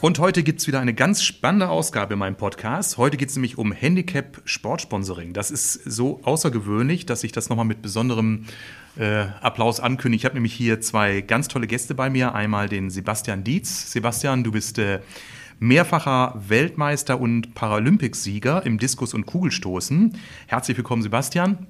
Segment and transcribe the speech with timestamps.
[0.00, 2.96] Und heute gibt es wieder eine ganz spannende Ausgabe in meinem Podcast.
[2.96, 5.34] Heute geht es nämlich um Handicap Sportsponsoring.
[5.34, 8.46] Das ist so außergewöhnlich, dass ich das nochmal mit besonderem
[8.96, 10.20] äh, Applaus ankündige.
[10.20, 12.34] Ich habe nämlich hier zwei ganz tolle Gäste bei mir.
[12.34, 13.92] Einmal den Sebastian Dietz.
[13.92, 15.00] Sebastian, du bist äh,
[15.58, 20.16] mehrfacher Weltmeister und Paralympicsieger im Diskus- und Kugelstoßen.
[20.46, 21.66] Herzlich willkommen, Sebastian.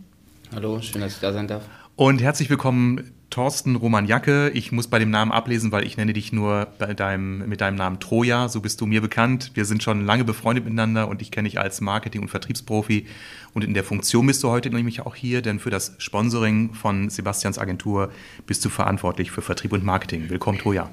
[0.55, 1.65] Hallo, schön, dass ich da sein darf.
[2.01, 4.49] Und herzlich willkommen, Thorsten Romaniacke.
[4.55, 7.77] Ich muss bei dem Namen ablesen, weil ich nenne dich nur bei deinem, mit deinem
[7.77, 8.49] Namen Troja.
[8.49, 9.51] So bist du mir bekannt.
[9.53, 13.05] Wir sind schon lange befreundet miteinander und ich kenne dich als Marketing- und Vertriebsprofi.
[13.53, 17.11] Und in der Funktion bist du heute nämlich auch hier, denn für das Sponsoring von
[17.11, 18.11] Sebastians Agentur
[18.47, 20.31] bist du verantwortlich für Vertrieb und Marketing.
[20.31, 20.89] Willkommen, Troja.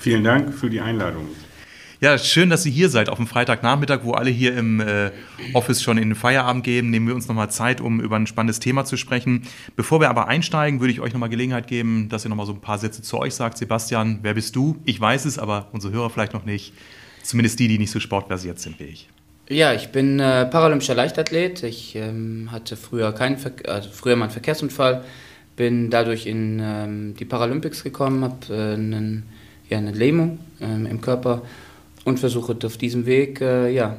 [0.00, 1.28] Vielen Dank für die Einladung.
[2.02, 5.12] Ja, schön, dass Sie hier seid auf dem Freitagnachmittag, wo alle hier im äh,
[5.52, 6.90] Office schon in den Feierabend gehen.
[6.90, 9.42] Nehmen wir uns nochmal Zeit, um über ein spannendes Thema zu sprechen.
[9.76, 12.60] Bevor wir aber einsteigen, würde ich euch nochmal Gelegenheit geben, dass ihr nochmal so ein
[12.60, 13.56] paar Sätze zu euch sagt.
[13.56, 14.78] Sebastian, wer bist du?
[14.84, 16.72] Ich weiß es, aber unsere Hörer vielleicht noch nicht.
[17.22, 19.08] Zumindest die, die nicht so sportbasiert sind wie ich.
[19.48, 21.62] Ja, ich bin äh, paralympischer Leichtathlet.
[21.62, 25.04] Ich ähm, hatte früher keinen, Ver also früher mal einen Verkehrsunfall,
[25.54, 31.42] bin dadurch in ähm, die Paralympics gekommen, habe äh, ja, eine Lähmung ähm, im Körper
[32.04, 33.98] und versuche auf diesem Weg äh, ja,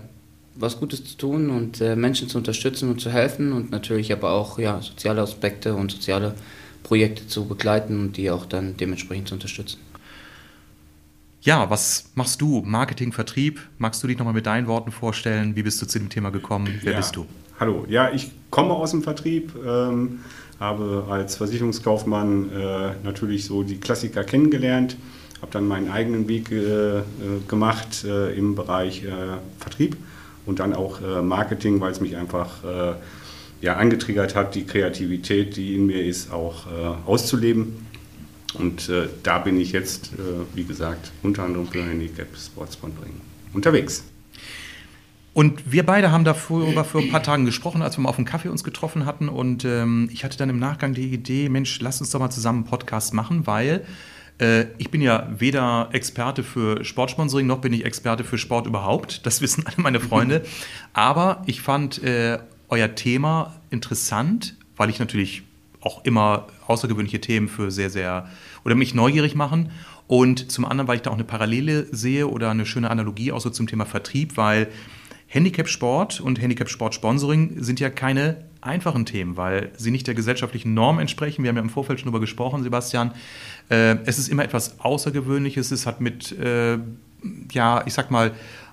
[0.56, 4.32] was Gutes zu tun und äh, Menschen zu unterstützen und zu helfen und natürlich aber
[4.32, 6.36] auch ja, soziale Aspekte und soziale
[6.84, 9.80] Projekte zu begleiten und die auch dann dementsprechend zu unterstützen.
[11.42, 12.62] Ja, was machst du?
[12.62, 13.60] Marketing, Vertrieb?
[13.78, 15.56] Magst du dich nochmal mit deinen Worten vorstellen?
[15.56, 16.80] Wie bist du zu dem Thema gekommen?
[16.84, 16.98] Wer ja.
[17.00, 17.26] bist du?
[17.60, 20.20] Hallo, ja, ich komme aus dem Vertrieb, ähm,
[20.60, 24.96] habe als Versicherungskaufmann äh, natürlich so die Klassiker kennengelernt
[25.44, 27.04] habe dann meinen eigenen Weg äh, äh,
[27.50, 29.10] gemacht äh, im Bereich äh,
[29.60, 29.98] Vertrieb
[30.46, 32.94] und dann auch äh, Marketing, weil es mich einfach äh,
[33.60, 36.66] ja, angetriggert hat, die Kreativität, die in mir ist, auch
[37.06, 37.86] auszuleben.
[38.56, 38.92] Und
[39.24, 40.12] da bin ich jetzt,
[40.54, 43.14] wie gesagt, unter anderem für Handicap Sports Sponsoring
[43.54, 44.04] unterwegs.
[45.32, 48.26] Und wir beide haben darüber vor ein paar Tagen gesprochen, als wir mal auf einen
[48.26, 49.30] Kaffee uns getroffen hatten.
[49.30, 52.64] Und ähm, ich hatte dann im Nachgang die Idee, Mensch, lass uns doch mal zusammen
[52.64, 53.86] einen Podcast machen, weil
[54.78, 59.26] ich bin ja weder Experte für Sportsponsoring noch bin ich Experte für Sport überhaupt.
[59.26, 60.44] Das wissen alle meine Freunde.
[60.94, 62.40] Aber ich fand äh,
[62.70, 65.44] euer Thema interessant, weil ich natürlich
[65.82, 68.30] auch immer außergewöhnliche Themen für sehr, sehr
[68.64, 69.72] oder mich neugierig machen.
[70.08, 73.42] Und zum anderen, weil ich da auch eine Parallele sehe oder eine schöne Analogie auch
[73.42, 74.68] so zum Thema Vertrieb, weil
[75.28, 81.44] Handicap-Sport und Handicap-Sport-Sponsoring sind ja keine einfachen Themen, weil sie nicht der gesellschaftlichen Norm entsprechen.
[81.44, 83.12] Wir haben ja im Vorfeld schon darüber gesprochen, Sebastian.
[83.70, 85.72] Äh, es ist immer etwas Außergewöhnliches.
[85.72, 86.78] Es hat mit, äh,
[87.52, 88.32] ja, ich sag mal,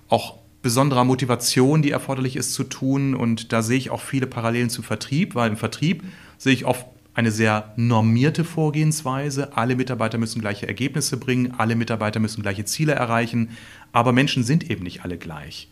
[0.09, 3.15] auch besonderer Motivation, die erforderlich ist, zu tun.
[3.15, 6.05] Und da sehe ich auch viele Parallelen zu Vertrieb, weil im Vertrieb
[6.39, 9.57] sehe ich oft eine sehr normierte Vorgehensweise.
[9.57, 13.51] Alle Mitarbeiter müssen gleiche Ergebnisse bringen, alle Mitarbeiter müssen gleiche Ziele erreichen,
[13.93, 15.69] aber Menschen sind eben nicht alle gleich.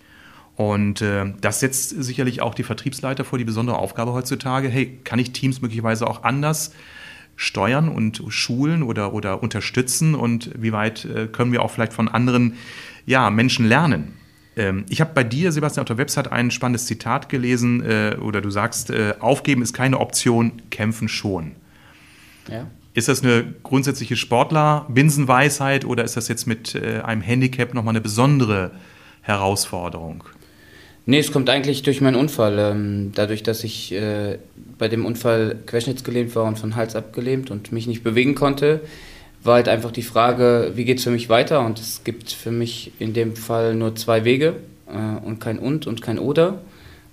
[0.56, 4.68] Und äh, das setzt sicherlich auch die Vertriebsleiter vor die besondere Aufgabe heutzutage.
[4.68, 6.72] Hey, kann ich Teams möglicherweise auch anders
[7.38, 10.14] steuern und schulen oder, oder unterstützen?
[10.14, 12.54] Und wie weit äh, können wir auch vielleicht von anderen
[13.06, 14.14] ja, Menschen lernen?
[14.56, 18.40] Ähm, ich habe bei dir, Sebastian, auf der Website ein spannendes Zitat gelesen, äh, oder
[18.40, 21.52] du sagst, äh, aufgeben ist keine Option, kämpfen schon.
[22.50, 22.66] Ja.
[22.92, 28.00] Ist das eine grundsätzliche Sportler-Binsenweisheit oder ist das jetzt mit äh, einem Handicap nochmal eine
[28.00, 28.72] besondere
[29.20, 30.24] Herausforderung?
[31.10, 32.58] Nee, es kommt eigentlich durch meinen Unfall.
[32.58, 34.36] Ähm, dadurch, dass ich äh,
[34.76, 38.82] bei dem Unfall querschnittsgelähmt war und von Hals abgelähmt und mich nicht bewegen konnte,
[39.42, 41.64] war halt einfach die Frage, wie geht es für mich weiter?
[41.64, 45.86] Und es gibt für mich in dem Fall nur zwei Wege äh, und kein Und
[45.86, 46.60] und kein Oder.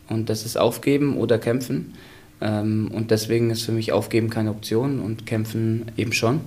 [0.10, 1.94] Und das ist Aufgeben oder Kämpfen.
[2.42, 6.42] Ähm, und deswegen ist für mich Aufgeben keine Option und Kämpfen eben schon.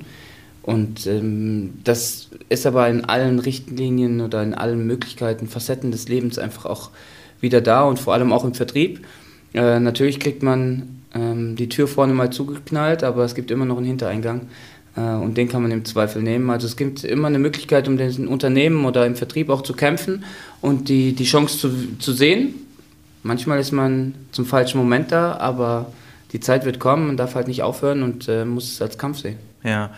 [0.61, 6.39] Und ähm, das ist aber in allen Richtlinien oder in allen Möglichkeiten, Facetten des Lebens
[6.39, 6.91] einfach auch
[7.41, 9.05] wieder da und vor allem auch im Vertrieb.
[9.55, 13.79] Äh, natürlich kriegt man ähm, die Tür vorne mal zugeknallt, aber es gibt immer noch
[13.79, 14.43] einen Hintereingang
[14.97, 16.51] äh, und den kann man im Zweifel nehmen.
[16.51, 20.25] Also es gibt immer eine Möglichkeit, um den Unternehmen oder im Vertrieb auch zu kämpfen
[20.61, 22.55] und die, die Chance zu, zu sehen.
[23.23, 25.93] Manchmal ist man zum falschen Moment da, aber
[26.33, 29.19] die Zeit wird kommen, man darf halt nicht aufhören und äh, muss es als Kampf
[29.19, 29.37] sehen.
[29.65, 29.91] Ja.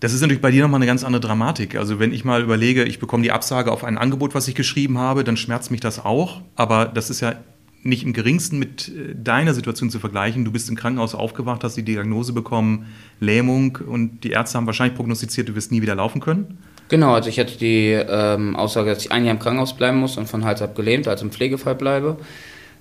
[0.00, 1.74] Das ist natürlich bei dir nochmal eine ganz andere Dramatik.
[1.76, 4.98] Also wenn ich mal überlege, ich bekomme die Absage auf ein Angebot, was ich geschrieben
[4.98, 6.40] habe, dann schmerzt mich das auch.
[6.54, 7.34] Aber das ist ja
[7.82, 10.44] nicht im geringsten mit äh, deiner Situation zu vergleichen.
[10.44, 12.86] Du bist im Krankenhaus aufgewacht, hast die Diagnose bekommen,
[13.20, 16.58] Lähmung und die Ärzte haben wahrscheinlich prognostiziert, du wirst nie wieder laufen können.
[16.88, 20.16] Genau, also ich hatte die ähm, Aussage, dass ich ein Jahr im Krankenhaus bleiben muss
[20.16, 22.16] und von Hals ab gelähmt, also im Pflegefall bleibe.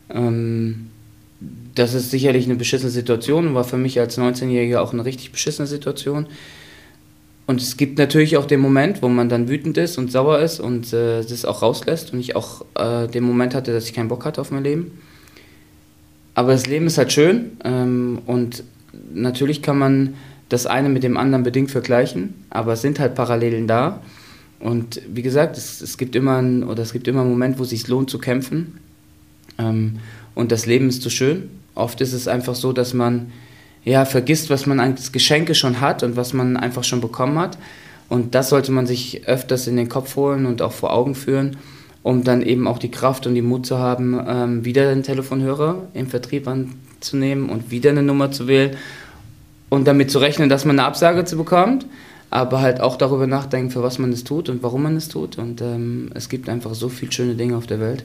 [0.10, 0.88] Ähm,
[1.76, 5.32] das ist sicherlich eine beschissene Situation und war für mich als 19-Jähriger auch eine richtig
[5.32, 6.28] beschissene Situation.
[7.48, 10.60] Und es gibt natürlich auch den Moment, wo man dann wütend ist und sauer ist
[10.60, 14.10] und äh, das auch rauslässt und ich auch äh, den Moment hatte, dass ich keinen
[14.10, 14.92] Bock hatte auf mein Leben.
[16.36, 18.64] Aber das Leben ist halt schön ähm, und
[19.14, 20.16] natürlich kann man
[20.50, 24.02] das eine mit dem anderen bedingt vergleichen, aber es sind halt Parallelen da.
[24.60, 27.64] Und wie gesagt, es, es gibt immer ein, oder es gibt immer einen Moment, wo
[27.64, 28.80] es sich lohnt zu kämpfen.
[29.58, 30.00] Ähm,
[30.36, 31.50] und das Leben ist so schön.
[31.76, 33.32] Oft ist es einfach so, dass man
[33.88, 37.58] ja, vergisst, was man als Geschenke schon hat und was man einfach schon bekommen hat.
[38.10, 41.56] Und das sollte man sich öfters in den Kopf holen und auch vor Augen führen,
[42.04, 45.88] um dann eben auch die Kraft und die Mut zu haben, ähm, wieder den Telefonhörer
[45.94, 48.76] im Vertrieb anzunehmen und wieder eine Nummer zu wählen
[49.70, 51.86] und damit zu rechnen, dass man eine Absage zu bekommt,
[52.30, 55.38] aber halt auch darüber nachdenken, für was man es tut und warum man es tut.
[55.38, 58.04] Und ähm, es gibt einfach so viele schöne Dinge auf der Welt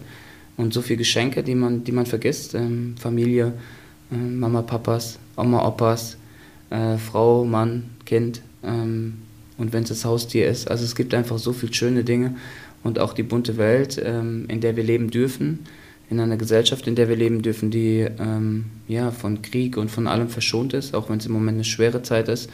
[0.57, 2.55] und so viele Geschenke, die man, die man vergisst.
[2.55, 3.53] Ähm, Familie,
[4.13, 6.17] äh, Mama, Papas, Oma, Opas,
[6.71, 9.19] äh, Frau, Mann, Kind ähm,
[9.59, 10.71] und wenn es das Haustier ist.
[10.71, 12.37] Also es gibt einfach so viele schöne Dinge
[12.83, 15.61] und auch die bunte Welt, ähm, in der wir leben dürfen,
[16.11, 20.07] in einer Gesellschaft, in der wir leben dürfen, die ähm, ja, von Krieg und von
[20.07, 22.51] allem verschont ist, auch wenn es im Moment eine schwere Zeit ist,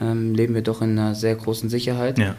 [0.00, 2.18] ähm, leben wir doch in einer sehr großen Sicherheit.
[2.18, 2.36] Ja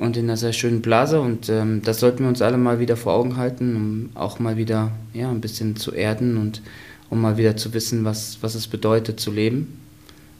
[0.00, 1.20] und in einer sehr schönen Blase.
[1.20, 4.56] Und ähm, das sollten wir uns alle mal wieder vor Augen halten, um auch mal
[4.56, 6.62] wieder ja, ein bisschen zu erden und
[7.10, 9.78] um mal wieder zu wissen, was, was es bedeutet zu leben,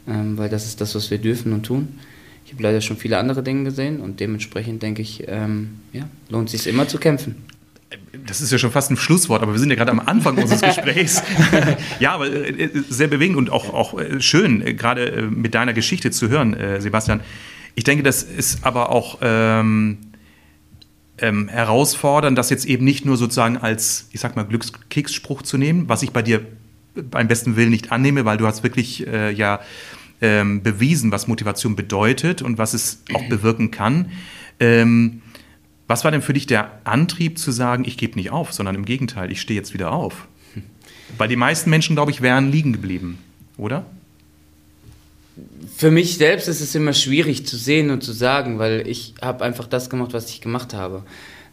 [0.09, 1.89] ähm, weil das ist das, was wir dürfen und tun.
[2.47, 6.53] Ich habe leider schon viele andere Dinge gesehen und dementsprechend denke ich, ähm, ja, lohnt
[6.53, 7.37] es sich immer zu kämpfen.
[8.27, 10.61] Das ist ja schon fast ein Schlusswort, aber wir sind ja gerade am Anfang unseres
[10.61, 11.23] Gesprächs.
[12.01, 16.11] ja, aber äh, sehr bewegend und auch, auch äh, schön, äh, gerade mit deiner Geschichte
[16.13, 17.21] zu hören, Sebastian.
[17.75, 19.99] Ich denke, das ist aber auch ähm,
[21.19, 25.89] ähm, herausfordernd, das jetzt eben nicht nur sozusagen als, ich sag mal, Glückskeksspruch zu nehmen,
[25.89, 26.43] was ich bei dir
[26.95, 29.61] beim besten Willen nicht annehme, weil du hast wirklich äh, ja
[30.21, 34.11] ähm, bewiesen, was Motivation bedeutet und was es auch bewirken kann.
[34.59, 35.23] Ähm,
[35.87, 38.85] was war denn für dich der Antrieb zu sagen, ich gebe nicht auf, sondern im
[38.85, 40.29] Gegenteil, ich stehe jetzt wieder auf?
[41.19, 43.19] Weil die meisten Menschen, glaube ich, wären liegen geblieben,
[43.57, 43.87] oder?
[45.77, 49.45] Für mich selbst ist es immer schwierig zu sehen und zu sagen, weil ich habe
[49.45, 51.03] einfach das gemacht, was ich gemacht habe.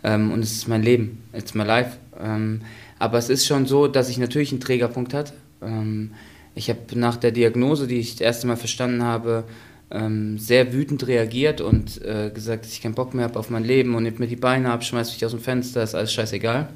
[0.04, 1.98] Ähm, und es ist mein Leben, it's my life.
[2.20, 2.62] Ähm,
[3.00, 5.34] aber es ist schon so, dass ich natürlich einen Trägerpunkt hatte.
[5.62, 6.12] Ähm,
[6.56, 9.44] ich habe nach der Diagnose, die ich das erste Mal verstanden habe,
[9.90, 13.64] ähm, sehr wütend reagiert und äh, gesagt, dass ich keinen Bock mehr habe auf mein
[13.64, 16.70] Leben und nimmt mir die Beine ab, schmeißt mich aus dem Fenster, ist alles scheißegal.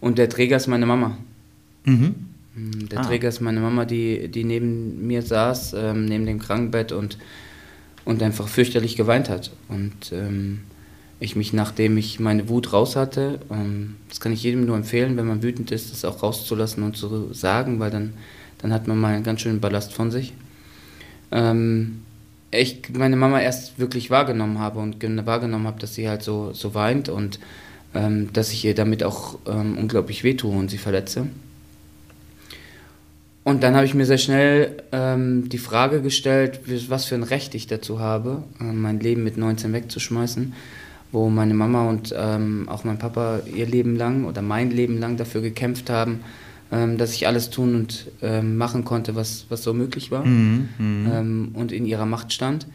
[0.00, 1.16] Und der Träger ist meine Mama.
[1.84, 2.14] Mhm.
[2.54, 3.02] Mm, der ah.
[3.04, 7.16] Träger ist meine Mama, die, die neben mir saß, ähm, neben dem Krankenbett und,
[8.04, 9.52] und einfach fürchterlich geweint hat.
[9.68, 10.60] Und ähm,
[11.18, 15.16] ich mich, nachdem ich meine Wut raus hatte, ähm, das kann ich jedem nur empfehlen,
[15.16, 18.14] wenn man wütend ist, das auch rauszulassen und zu sagen, weil dann,
[18.58, 20.34] dann hat man mal einen ganz schönen Ballast von sich.
[21.32, 22.02] Ähm,
[22.50, 26.74] ich meine Mama erst wirklich wahrgenommen habe und wahrgenommen habe, dass sie halt so, so
[26.74, 27.40] weint und
[27.94, 31.26] ähm, dass ich ihr damit auch ähm, unglaublich wehtue und sie verletze.
[33.42, 37.54] Und dann habe ich mir sehr schnell ähm, die Frage gestellt, was für ein Recht
[37.54, 40.52] ich dazu habe, äh, mein Leben mit 19 wegzuschmeißen
[41.16, 45.16] wo meine Mama und ähm, auch mein Papa ihr Leben lang oder mein Leben lang
[45.16, 46.20] dafür gekämpft haben,
[46.70, 50.68] ähm, dass ich alles tun und ähm, machen konnte, was, was so möglich war mhm,
[50.78, 51.10] mhm.
[51.10, 52.66] Ähm, und in ihrer Macht stand.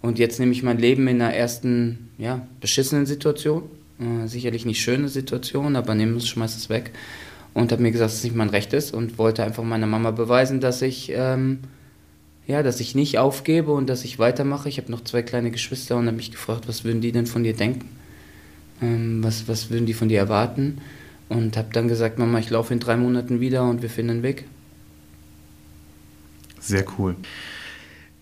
[0.00, 3.64] Und jetzt nehme ich mein Leben in einer ersten, ja, beschissenen Situation,
[3.98, 6.92] äh, sicherlich nicht schöne Situation, aber nehme es, schmeiße es weg
[7.52, 10.10] und habe mir gesagt, dass es nicht mein Recht ist und wollte einfach meiner Mama
[10.10, 11.58] beweisen, dass ich ähm,
[12.50, 14.68] ja, dass ich nicht aufgebe und dass ich weitermache.
[14.68, 17.44] Ich habe noch zwei kleine Geschwister und habe mich gefragt, was würden die denn von
[17.44, 17.88] dir denken?
[18.82, 20.78] Ähm, was, was würden die von dir erwarten?
[21.28, 24.22] Und habe dann gesagt, Mama, ich laufe in drei Monaten wieder und wir finden einen
[24.22, 24.44] Weg.
[26.58, 27.14] Sehr cool.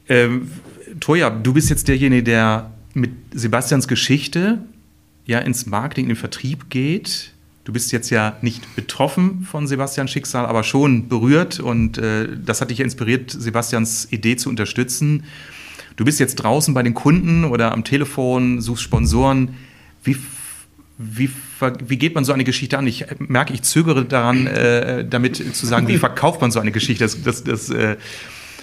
[0.08, 0.50] Ähm,
[1.00, 4.58] Toja, du bist jetzt derjenige, der mit Sebastians Geschichte
[5.26, 7.32] ja ins Marketing, in den Vertrieb geht
[7.68, 12.62] Du bist jetzt ja nicht betroffen von Sebastians Schicksal, aber schon berührt und äh, das
[12.62, 15.24] hat dich inspiriert, Sebastians Idee zu unterstützen.
[15.96, 19.50] Du bist jetzt draußen bei den Kunden oder am Telefon, suchst Sponsoren.
[20.02, 20.16] Wie,
[20.96, 21.28] wie,
[21.86, 22.86] wie geht man so eine Geschichte an?
[22.86, 27.04] Ich merke, ich zögere daran, äh, damit zu sagen, wie verkauft man so eine Geschichte?
[27.04, 27.96] Das, das, das äh,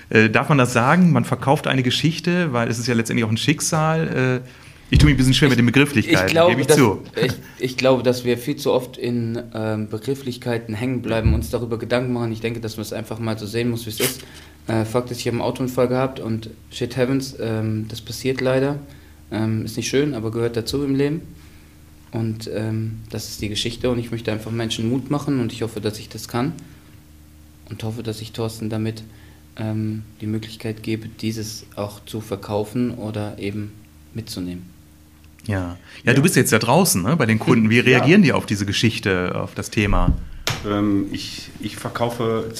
[0.09, 1.12] äh darf man das sagen?
[1.12, 4.41] Man verkauft eine Geschichte, weil es ist ja letztendlich auch ein Schicksal.
[4.43, 6.68] Äh, Ich tue mich ein bisschen schwer ich, mit den Begrifflichkeiten, ich glaube, gebe ich
[6.68, 7.01] dass, zu.
[7.15, 11.80] Ich, ich, glaube, dass wir viel zu oft in ähm, Begrifflichkeiten hängen bleiben, uns darüber
[11.80, 12.32] Gedanken machen.
[12.32, 14.22] Ich denke, dass man es einfach mal so sehen muss, wie es ist.
[14.68, 18.80] Äh, Fakt ist, ich habe einen Autounfall gehabt und shit heavens, ähm, das passiert leider.
[19.32, 21.22] Ähm, ist nicht schön, aber gehört dazu im Leben.
[22.12, 25.63] Und ähm, das ist die Geschichte und ich möchte einfach Menschen Mut machen und ich
[25.63, 26.54] hoffe, dass ich das kann.
[27.70, 29.04] Und hoffe, dass ich Thorsten damit
[29.58, 33.72] ähm, die Möglichkeit gebe, dieses auch zu verkaufen oder eben
[34.13, 34.75] mitzunehmen.
[35.47, 35.55] Ja.
[35.55, 37.69] ja, ja, du bist jetzt ja draußen ne, bei den Kunden.
[37.69, 38.27] Wie reagieren ja.
[38.27, 40.13] die auf diese Geschichte, auf das Thema?
[40.67, 42.51] Ähm, ich, ich verkaufe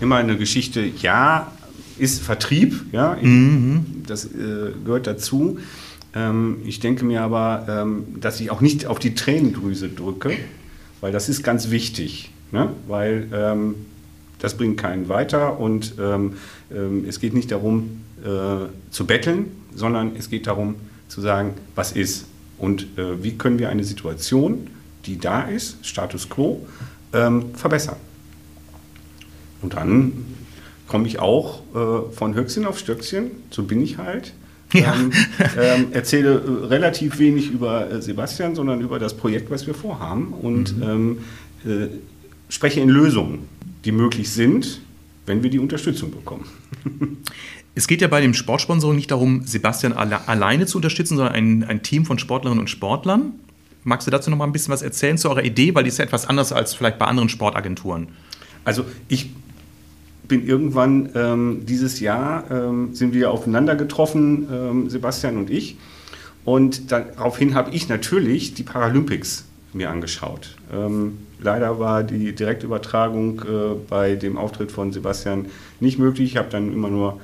[0.00, 1.52] immer eine Geschichte, ja,
[1.98, 4.02] ist Vertrieb, ja, mhm.
[4.06, 5.58] das äh, gehört dazu.
[6.14, 10.36] Ähm, ich denke mir aber, ähm, dass ich auch nicht auf die Tränendrüse drücke,
[11.00, 12.70] weil das ist ganz wichtig, ne?
[12.88, 13.74] weil ähm,
[14.38, 16.34] das bringt keinen weiter und ähm,
[16.74, 20.76] ähm, es geht nicht darum äh, zu betteln, sondern es geht darum
[21.08, 22.26] zu sagen, was ist
[22.58, 24.68] und äh, wie können wir eine Situation,
[25.06, 26.66] die da ist, Status quo,
[27.12, 27.96] ähm, verbessern.
[29.62, 30.12] Und dann
[30.88, 34.32] komme ich auch äh, von Höchstchen auf Stöckchen, so bin ich halt.
[34.72, 34.94] Ja.
[34.94, 35.12] Ähm,
[35.56, 40.32] ähm, erzähle äh, relativ wenig über äh, Sebastian, sondern über das Projekt, was wir vorhaben
[40.32, 40.82] und mhm.
[40.82, 41.18] ähm,
[41.64, 41.86] äh,
[42.48, 43.48] spreche in Lösungen,
[43.84, 44.80] die möglich sind,
[45.26, 46.46] wenn wir die Unterstützung bekommen.
[47.74, 51.64] Es geht ja bei dem Sportsponsoring nicht darum, Sebastian alle, alleine zu unterstützen, sondern ein,
[51.64, 53.32] ein Team von Sportlerinnen und Sportlern.
[53.82, 55.98] Magst du dazu noch mal ein bisschen was erzählen zu eurer Idee, weil die ist
[55.98, 58.08] ja etwas anders als vielleicht bei anderen Sportagenturen?
[58.64, 59.30] Also ich
[60.28, 65.76] bin irgendwann ähm, dieses Jahr ähm, sind wir aufeinander getroffen, ähm, Sebastian und ich.
[66.44, 70.56] Und daraufhin habe ich natürlich die Paralympics mir angeschaut.
[70.72, 73.44] Ähm, leider war die Direktübertragung äh,
[73.88, 75.46] bei dem Auftritt von Sebastian
[75.80, 76.32] nicht möglich.
[76.32, 77.20] Ich habe dann immer nur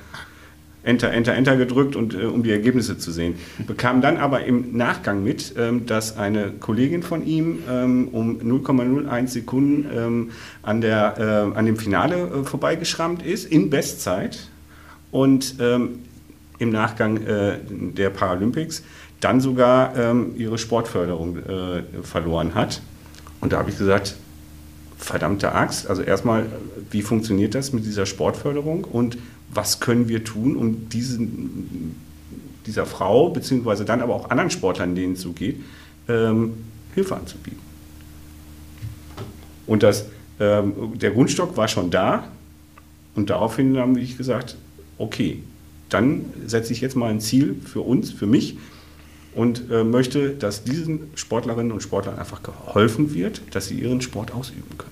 [0.82, 3.34] Enter, Enter, Enter gedrückt, und, äh, um die Ergebnisse zu sehen.
[3.66, 9.28] Bekam dann aber im Nachgang mit, ähm, dass eine Kollegin von ihm ähm, um 0,01
[9.28, 10.30] Sekunden ähm,
[10.62, 14.48] an, der, äh, an dem Finale äh, vorbeigeschrammt ist, in Bestzeit.
[15.10, 16.00] Und ähm,
[16.58, 18.82] im Nachgang äh, der Paralympics
[19.20, 22.80] dann sogar ähm, ihre Sportförderung äh, verloren hat.
[23.40, 24.16] Und da habe ich gesagt,
[24.96, 26.46] verdammte Axt, also erstmal,
[26.90, 29.16] wie funktioniert das mit dieser Sportförderung und
[29.52, 31.96] was können wir tun, um diesen,
[32.66, 35.60] dieser Frau, beziehungsweise dann aber auch anderen Sportlern, denen es so geht,
[36.08, 36.54] ähm,
[36.94, 37.60] Hilfe anzubieten.
[39.66, 40.06] Und das,
[40.38, 42.28] ähm, der Grundstock war schon da
[43.14, 44.56] und daraufhin haben wir gesagt,
[44.98, 45.42] okay,
[45.88, 48.56] dann setze ich jetzt mal ein Ziel für uns, für mich
[49.34, 54.32] und äh, möchte, dass diesen Sportlerinnen und Sportlern einfach geholfen wird, dass sie ihren Sport
[54.32, 54.90] ausüben können.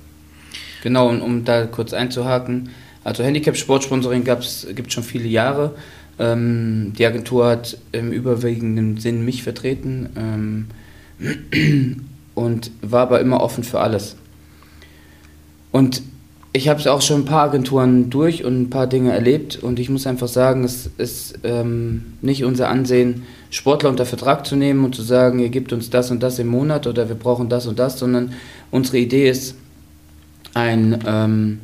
[0.83, 2.71] Genau, und um da kurz einzuhaken,
[3.09, 5.75] also Handicap-Sportsponsoring gibt es schon viele Jahre.
[6.19, 10.69] Ähm, die Agentur hat im überwiegenden Sinn mich vertreten
[11.21, 11.89] ähm,
[12.35, 14.17] und war aber immer offen für alles.
[15.73, 16.03] Und
[16.53, 19.79] ich habe es auch schon ein paar Agenturen durch und ein paar Dinge erlebt und
[19.79, 24.85] ich muss einfach sagen, es ist ähm, nicht unser Ansehen, Sportler unter Vertrag zu nehmen
[24.85, 27.67] und zu sagen, ihr gebt uns das und das im Monat oder wir brauchen das
[27.67, 28.33] und das, sondern
[28.71, 29.55] unsere Idee ist,
[30.55, 31.61] ein ähm,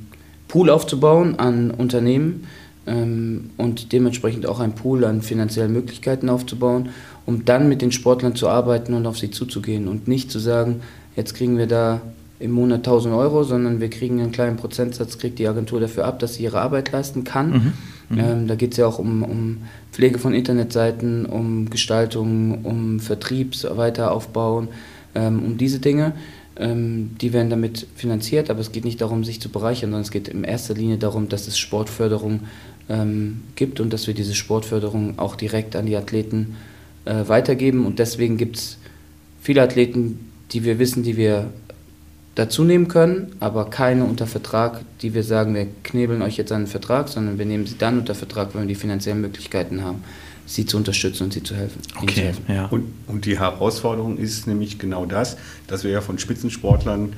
[0.55, 2.47] Pool aufzubauen an Unternehmen
[2.87, 6.91] ähm, und dementsprechend auch ein Pool an finanziellen Möglichkeiten aufzubauen,
[7.27, 10.83] um dann mit den Sportlern zu arbeiten und auf sie zuzugehen und nicht zu sagen,
[11.17, 12.03] jetzt kriegen wir da
[12.39, 16.21] im Monat 1000 Euro, sondern wir kriegen einen kleinen Prozentsatz, kriegt die Agentur dafür ab,
[16.21, 17.51] dass sie ihre Arbeit leisten kann.
[17.51, 17.73] Mhm.
[18.11, 18.19] Mhm.
[18.21, 19.59] Ähm, da geht es ja auch um, um
[19.91, 24.69] Pflege von Internetseiten, um Gestaltung, um Vertriebs weiter aufbauen,
[25.17, 26.13] ähm, um diese Dinge.
[26.57, 30.11] Ähm, die werden damit finanziert, aber es geht nicht darum, sich zu bereichern, sondern es
[30.11, 32.41] geht in erster Linie darum, dass es Sportförderung
[32.89, 36.57] ähm, gibt und dass wir diese Sportförderung auch direkt an die Athleten
[37.07, 37.87] äh, weitergeben.
[37.87, 38.79] Und deswegen gibt es
[39.41, 41.51] viele Athleten, die wir wissen, die wir
[42.37, 46.67] dazu nehmen können, aber keine unter Vertrag, die wir sagen, wir knebeln euch jetzt einen
[46.67, 50.03] Vertrag, sondern wir nehmen sie dann unter Vertrag, wenn wir die finanziellen Möglichkeiten haben
[50.47, 51.81] sie zu unterstützen und sie zu helfen.
[51.97, 52.45] Okay, zu helfen.
[52.49, 52.67] Ja.
[52.67, 55.37] Und, und die Herausforderung ist nämlich genau das,
[55.67, 57.15] dass wir ja von Spitzensportlern,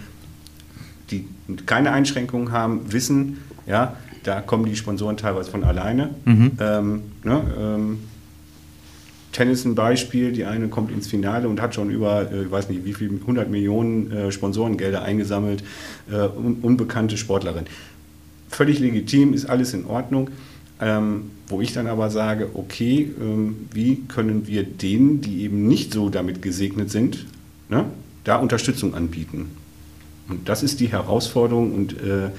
[1.11, 1.27] die
[1.67, 6.11] keine Einschränkungen haben, wissen, ja, da kommen die Sponsoren teilweise von alleine.
[6.25, 6.53] Mhm.
[6.61, 7.99] Ähm, ne, ähm,
[9.37, 12.71] Tennis ein Beispiel, die eine kommt ins Finale und hat schon über, äh, ich weiß
[12.71, 15.63] nicht, wie viel, 100 Millionen äh, Sponsorengelder eingesammelt,
[16.11, 17.67] äh, un unbekannte Sportlerin.
[18.49, 20.31] Völlig legitim, ist alles in Ordnung.
[20.81, 25.93] Ähm, wo ich dann aber sage, okay, ähm, wie können wir denen, die eben nicht
[25.93, 27.27] so damit gesegnet sind,
[27.69, 27.87] ne,
[28.25, 29.51] da Unterstützung anbieten?
[30.29, 32.31] Und das ist die Herausforderung und äh,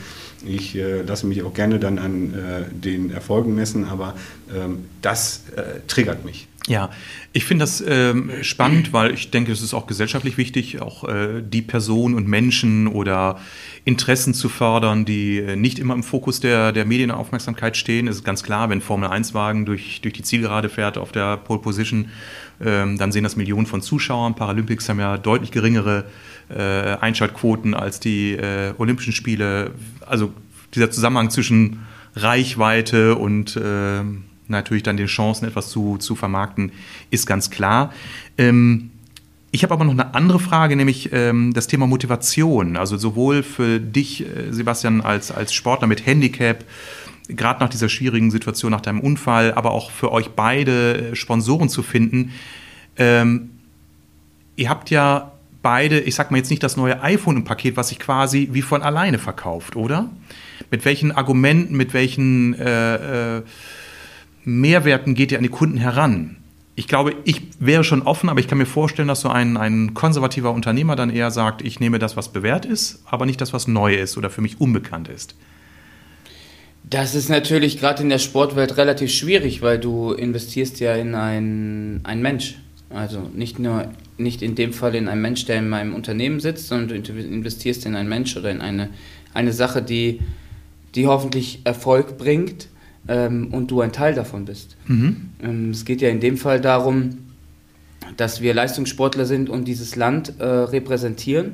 [0.45, 4.13] ich äh, lasse mich auch gerne dann an äh, den Erfolgen messen, aber
[4.53, 6.47] ähm, das äh, triggert mich.
[6.67, 6.89] Ja,
[7.31, 11.41] ich finde das ähm, spannend, weil ich denke, es ist auch gesellschaftlich wichtig, auch äh,
[11.41, 13.39] die Personen und Menschen oder
[13.85, 18.09] Interessen zu fördern, die äh, nicht immer im Fokus der, der Medienaufmerksamkeit stehen.
[18.09, 22.09] Es ist ganz klar, wenn Formel-1-Wagen durch, durch die Zielgerade fährt auf der Pole Position,
[22.59, 24.35] ähm, dann sehen das Millionen von Zuschauern.
[24.35, 26.03] Paralympics haben ja deutlich geringere
[26.49, 29.71] äh, Einschaltquoten als die äh, Olympischen Spiele.
[30.05, 30.33] Also
[30.75, 31.85] dieser Zusammenhang zwischen
[32.17, 34.01] Reichweite und äh,
[34.47, 36.71] natürlich dann den Chancen, etwas zu, zu vermarkten,
[37.09, 37.93] ist ganz klar.
[38.37, 38.91] Ähm,
[39.51, 42.75] ich habe aber noch eine andere Frage, nämlich ähm, das Thema Motivation.
[42.77, 46.63] Also sowohl für dich, äh, Sebastian, als, als Sportler mit Handicap,
[47.29, 51.69] gerade nach dieser schwierigen Situation, nach deinem Unfall, aber auch für euch beide äh, Sponsoren
[51.69, 52.33] zu finden.
[52.97, 53.51] Ähm,
[54.55, 57.89] ihr habt ja beide, ich sag mal jetzt nicht das neue iPhone im Paket, was
[57.89, 60.09] sich quasi wie von alleine verkauft, oder?
[60.71, 63.41] Mit welchen Argumenten, mit welchen äh, äh,
[64.47, 66.37] Mehrwerten geht ihr an die Kunden heran?
[66.75, 69.93] Ich glaube, ich wäre schon offen, aber ich kann mir vorstellen, dass so ein, ein
[69.93, 73.67] konservativer Unternehmer dann eher sagt, ich nehme das, was bewährt ist, aber nicht das, was
[73.67, 75.35] neu ist oder für mich unbekannt ist.
[76.89, 82.05] Das ist natürlich gerade in der Sportwelt relativ schwierig, weil du investierst ja in einen,
[82.05, 82.55] einen Mensch.
[82.89, 86.69] Also nicht nur nicht in dem Fall in einen Mensch, der in meinem Unternehmen sitzt,
[86.69, 88.89] sondern du investierst in einen Mensch oder in eine,
[89.33, 90.21] eine Sache, die,
[90.95, 92.69] die hoffentlich Erfolg bringt
[93.07, 94.75] ähm, und du ein Teil davon bist.
[94.87, 95.29] Mhm.
[95.41, 97.17] Ähm, es geht ja in dem Fall darum,
[98.15, 101.53] dass wir Leistungssportler sind und dieses Land äh, repräsentieren,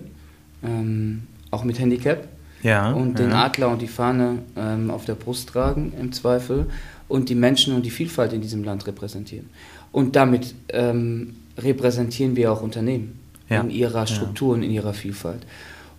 [0.63, 2.27] ähm, auch mit Handicap.
[2.61, 3.43] Ja, und den ja.
[3.43, 6.67] Adler und die Fahne ähm, auf der Brust tragen im Zweifel
[7.09, 9.49] und die Menschen und die Vielfalt in diesem Land repräsentieren.
[9.91, 13.19] Und damit ähm, repräsentieren wir auch Unternehmen
[13.49, 13.59] ja.
[13.61, 15.45] in ihrer Struktur und in ihrer Vielfalt.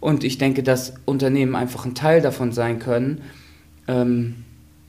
[0.01, 3.21] Und ich denke, dass Unternehmen einfach ein Teil davon sein können,
[3.87, 4.44] ähm,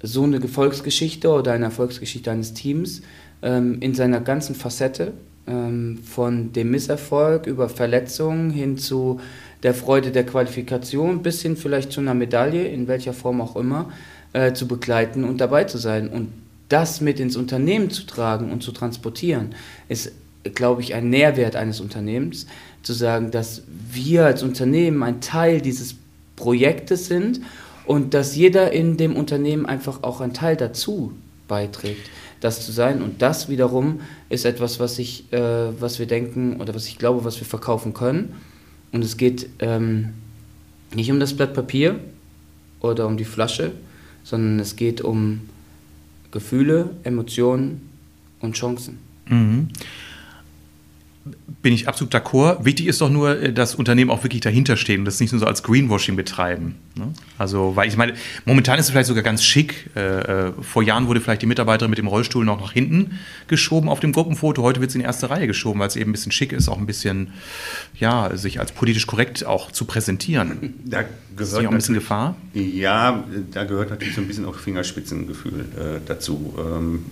[0.06, 3.02] so eine Erfolgsgeschichte oder eine Erfolgsgeschichte eines Teams
[3.42, 5.14] ähm, in seiner ganzen Facette,
[5.48, 9.20] ähm, von dem Misserfolg über Verletzungen hin zu
[9.64, 13.92] der Freude der Qualifikation bis hin vielleicht zu einer Medaille, in welcher Form auch immer,
[14.34, 16.10] äh, zu begleiten und dabei zu sein.
[16.10, 16.30] Und
[16.70, 19.56] das mit ins Unternehmen zu tragen und zu transportieren,
[19.88, 20.12] ist,
[20.56, 22.48] glaube ich, ein Nährwert eines Unternehmens,
[22.82, 25.96] zu sagen, dass wir als Unternehmen ein Teil dieses
[26.36, 27.42] Projektes sind
[27.86, 31.14] und dass jeder in dem Unternehmen einfach auch einen Teil dazu
[31.48, 33.02] beiträgt, das zu sein.
[33.02, 37.24] Und das wiederum ist etwas, was ich, äh, was wir denken oder was ich glaube,
[37.24, 38.36] was wir verkaufen können.
[38.92, 40.14] Und es geht ähm,
[40.94, 42.00] nicht um das Blatt Papier
[42.82, 43.72] oder um die Flasche,
[44.24, 45.42] sondern es geht um
[46.32, 47.90] Gefühle, Emotionen
[48.40, 49.00] und Chancen.
[49.28, 49.70] Mhm
[51.62, 52.64] bin ich absolut d'accord.
[52.64, 55.40] Wichtig ist doch nur, äh, dass Unternehmen auch wirklich dahinter stehen und das nicht nur
[55.40, 56.76] so als Greenwashing betreiben.
[56.96, 57.14] Ne?
[57.40, 58.14] Also, weil ich meine,
[58.46, 59.90] momentan ist es vielleicht sogar ganz schick.
[59.96, 63.90] Äh, äh, vor Jahren wurde vielleicht die Mitarbeiterin mit dem Rollstuhl noch nach hinten geschoben
[63.90, 64.62] auf dem Gruppenfoto.
[64.62, 66.70] Heute wird sie in die erste Reihe geschoben, weil es eben ein bisschen schick ist,
[66.70, 67.34] auch ein bisschen,
[68.00, 70.76] ja, sich als politisch korrekt auch zu präsentieren.
[70.86, 72.36] Da gehört ist auch ein bisschen Gefahr?
[72.54, 76.54] Ja, da gehört natürlich so ein bisschen auch Fingerspitzengefühl äh, dazu.
[76.58, 77.04] Ähm,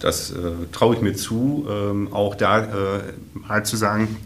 [0.00, 0.34] das äh,
[0.72, 3.00] traue ich mir zu, ähm, auch da äh,
[3.48, 4.16] halt zu sagen,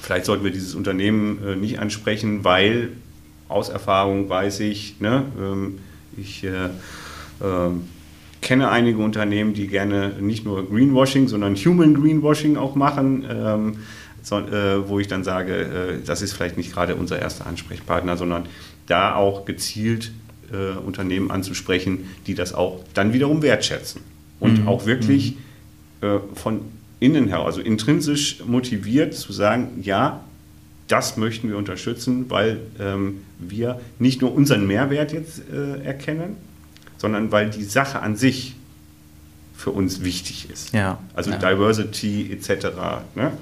[0.00, 2.92] vielleicht sollten wir dieses Unternehmen äh, nicht ansprechen, weil
[3.48, 5.78] aus Erfahrung weiß ich, ne, ähm,
[6.16, 6.68] ich äh,
[7.42, 7.82] ähm,
[8.40, 13.76] kenne einige Unternehmen, die gerne nicht nur Greenwashing, sondern Human Greenwashing auch machen, ähm,
[14.22, 18.16] so, äh, wo ich dann sage, äh, das ist vielleicht nicht gerade unser erster Ansprechpartner,
[18.16, 18.46] sondern
[18.86, 20.12] da auch gezielt
[20.84, 24.00] Unternehmen anzusprechen, die das auch dann wiederum wertschätzen
[24.40, 24.68] und mhm.
[24.68, 25.36] auch wirklich
[26.00, 26.06] mhm.
[26.08, 26.60] äh, von
[26.98, 30.20] innen her, also intrinsisch motiviert zu sagen, ja,
[30.88, 36.36] das möchten wir unterstützen, weil ähm, wir nicht nur unseren Mehrwert jetzt äh, erkennen,
[36.98, 38.56] sondern weil die Sache an sich
[39.56, 40.72] für uns wichtig ist.
[40.72, 40.98] Ja.
[41.14, 41.38] Also ja.
[41.38, 42.66] Diversity etc.
[43.14, 43.32] Ne?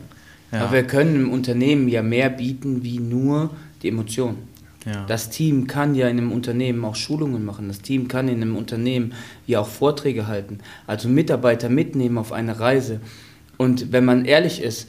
[0.53, 0.61] Ja.
[0.61, 3.51] Aber wir können im Unternehmen ja mehr bieten wie nur
[3.83, 4.37] die Emotionen.
[4.89, 5.05] Ja.
[5.07, 7.69] Das Team kann ja in einem Unternehmen auch Schulungen machen.
[7.69, 9.13] Das Team kann in einem Unternehmen
[9.47, 10.61] ja auch Vorträge halten.
[10.87, 13.01] Also Mitarbeiter mitnehmen auf eine Reise.
[13.59, 14.89] Und wenn man ehrlich ist,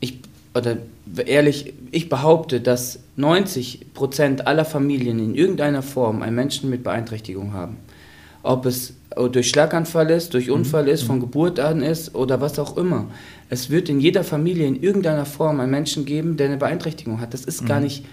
[0.00, 0.18] ich,
[0.54, 0.76] oder
[1.24, 7.54] ehrlich, ich behaupte, dass 90 Prozent aller Familien in irgendeiner Form einen Menschen mit Beeinträchtigung
[7.54, 7.78] haben.
[8.42, 8.92] Ob es
[9.32, 10.54] durch Schlaganfall ist, durch mhm.
[10.54, 11.22] Unfall ist, von mhm.
[11.22, 13.06] Geburt an ist oder was auch immer.
[13.48, 17.32] Es wird in jeder Familie in irgendeiner Form einen Menschen geben, der eine Beeinträchtigung hat.
[17.32, 17.66] Das ist mhm.
[17.66, 18.04] gar nicht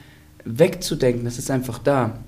[0.46, 2.20] wegzudenken, das ist einfach da.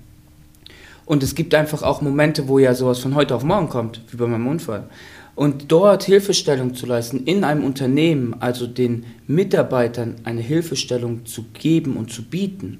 [1.06, 4.17] Und es gibt einfach auch Momente, wo ja sowas von heute auf morgen kommt, wie
[4.17, 4.88] bei meinem Unfall.
[5.36, 11.97] Und dort Hilfestellung zu leisten in einem Unternehmen, also den Mitarbeitern eine Hilfestellung zu geben
[11.97, 12.80] und zu bieten,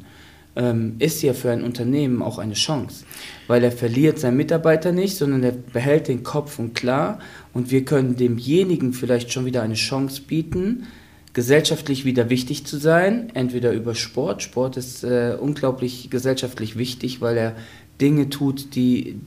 [0.56, 3.06] ähm, ist ja für ein Unternehmen auch eine Chance,
[3.48, 7.18] weil er verliert seinen Mitarbeiter nicht, sondern er behält den Kopf und klar
[7.54, 10.86] und wir können demjenigen vielleicht schon wieder eine Chance bieten,
[11.34, 14.44] gesellschaftlich wieder wichtig zu sein, entweder über Sport.
[14.44, 17.56] Sport ist äh, unglaublich gesellschaftlich wichtig, weil er
[18.00, 19.20] Dinge tut, die,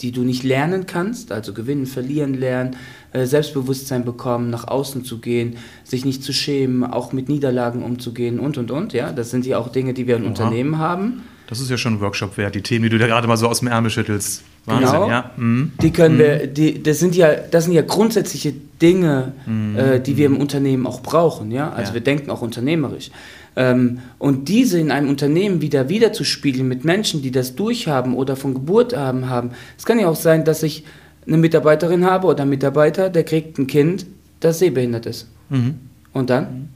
[0.00, 2.76] die du nicht lernen kannst, also gewinnen, verlieren lernen,
[3.12, 8.40] äh, Selbstbewusstsein bekommen, nach außen zu gehen, sich nicht zu schämen, auch mit Niederlagen umzugehen
[8.40, 8.92] und und und.
[8.92, 10.24] Ja, das sind ja auch Dinge, die wir in.
[10.24, 11.22] Unternehmen haben.
[11.46, 13.48] Das ist ja schon ein Workshop wert, die Themen, die du da gerade mal so
[13.48, 14.42] aus dem Ärmel schüttelst.
[14.64, 15.08] Wahnsinn, genau.
[15.08, 15.30] ja.
[15.36, 15.72] Mhm.
[15.82, 16.18] Die können mhm.
[16.18, 19.76] wir, die, das sind ja, das sind ja grundsätzliche Dinge, mhm.
[19.76, 21.70] äh, die wir im Unternehmen auch brauchen, ja.
[21.70, 21.94] Also ja.
[21.94, 23.10] wir denken auch unternehmerisch.
[23.56, 28.54] Ähm, und diese in einem Unternehmen wieder wiederzuspiegeln mit Menschen, die das durchhaben oder von
[28.54, 29.50] Geburt haben, haben.
[29.78, 30.84] Es kann ja auch sein, dass ich
[31.26, 34.06] eine Mitarbeiterin habe oder einen Mitarbeiter, der kriegt ein Kind,
[34.40, 35.28] das sehbehindert ist.
[35.50, 35.76] Mhm.
[36.12, 36.70] Und dann?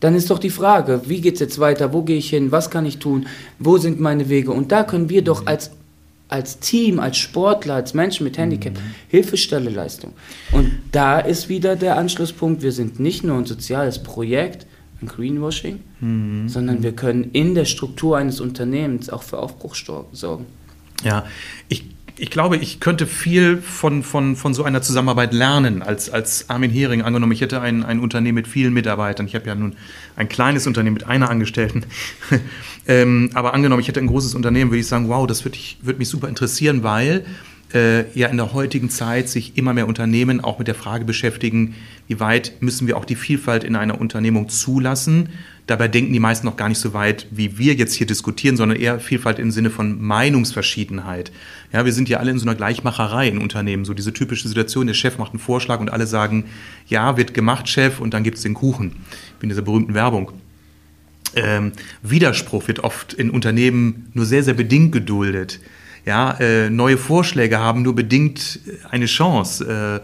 [0.00, 2.70] Dann ist doch die Frage, wie geht es jetzt weiter, wo gehe ich hin, was
[2.70, 3.26] kann ich tun,
[3.58, 4.52] wo sind meine Wege?
[4.52, 5.70] Und da können wir doch als,
[6.28, 8.94] als Team, als Sportler, als Menschen mit Handicap mhm.
[9.08, 10.12] Hilfestelleleistung.
[10.52, 14.66] Und da ist wieder der Anschlusspunkt, wir sind nicht nur ein soziales Projekt,
[15.00, 16.48] ein Greenwashing, mhm.
[16.48, 19.74] sondern wir können in der Struktur eines Unternehmens auch für Aufbruch
[20.12, 20.46] sorgen.
[21.02, 21.26] Ja,
[21.68, 26.48] ich ich glaube, ich könnte viel von, von, von so einer Zusammenarbeit lernen als, als
[26.48, 27.02] Armin Hering.
[27.02, 29.26] Angenommen, ich hätte ein, ein Unternehmen mit vielen Mitarbeitern.
[29.26, 29.76] Ich habe ja nun
[30.16, 31.84] ein kleines Unternehmen mit einer Angestellten.
[32.86, 35.98] ähm, aber angenommen, ich hätte ein großes Unternehmen, würde ich sagen, wow, das würde würd
[35.98, 37.26] mich super interessieren, weil
[38.14, 41.74] ja in der heutigen Zeit sich immer mehr Unternehmen auch mit der Frage beschäftigen,
[42.08, 45.28] wie weit müssen wir auch die Vielfalt in einer Unternehmung zulassen
[45.66, 48.78] Dabei denken die meisten noch gar nicht so weit, wie wir jetzt hier diskutieren, sondern
[48.78, 51.32] eher Vielfalt im Sinne von Meinungsverschiedenheit.
[51.72, 53.84] Ja, wir sind ja alle in so einer Gleichmacherei in Unternehmen.
[53.84, 56.44] So diese typische Situation, der Chef macht einen Vorschlag und alle sagen,
[56.86, 58.92] ja, wird gemacht, Chef, und dann gibt es den Kuchen.
[59.40, 60.30] Wie in dieser berühmten Werbung.
[61.34, 65.58] Ähm, Widerspruch wird oft in Unternehmen nur sehr, sehr bedingt geduldet.
[66.06, 70.02] Ja, äh, neue Vorschläge haben nur bedingt eine Chance.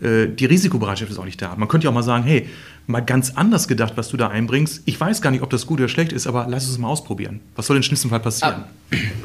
[0.00, 1.56] Äh, äh, die Risikobereitschaft ist auch nicht da.
[1.56, 2.48] Man könnte ja auch mal sagen, hey,
[2.90, 4.82] mal ganz anders gedacht, was du da einbringst.
[4.84, 7.40] Ich weiß gar nicht, ob das gut oder schlecht ist, aber lass es mal ausprobieren.
[7.56, 8.64] Was soll im schlimmsten Fall passieren?
[8.66, 8.80] Ah.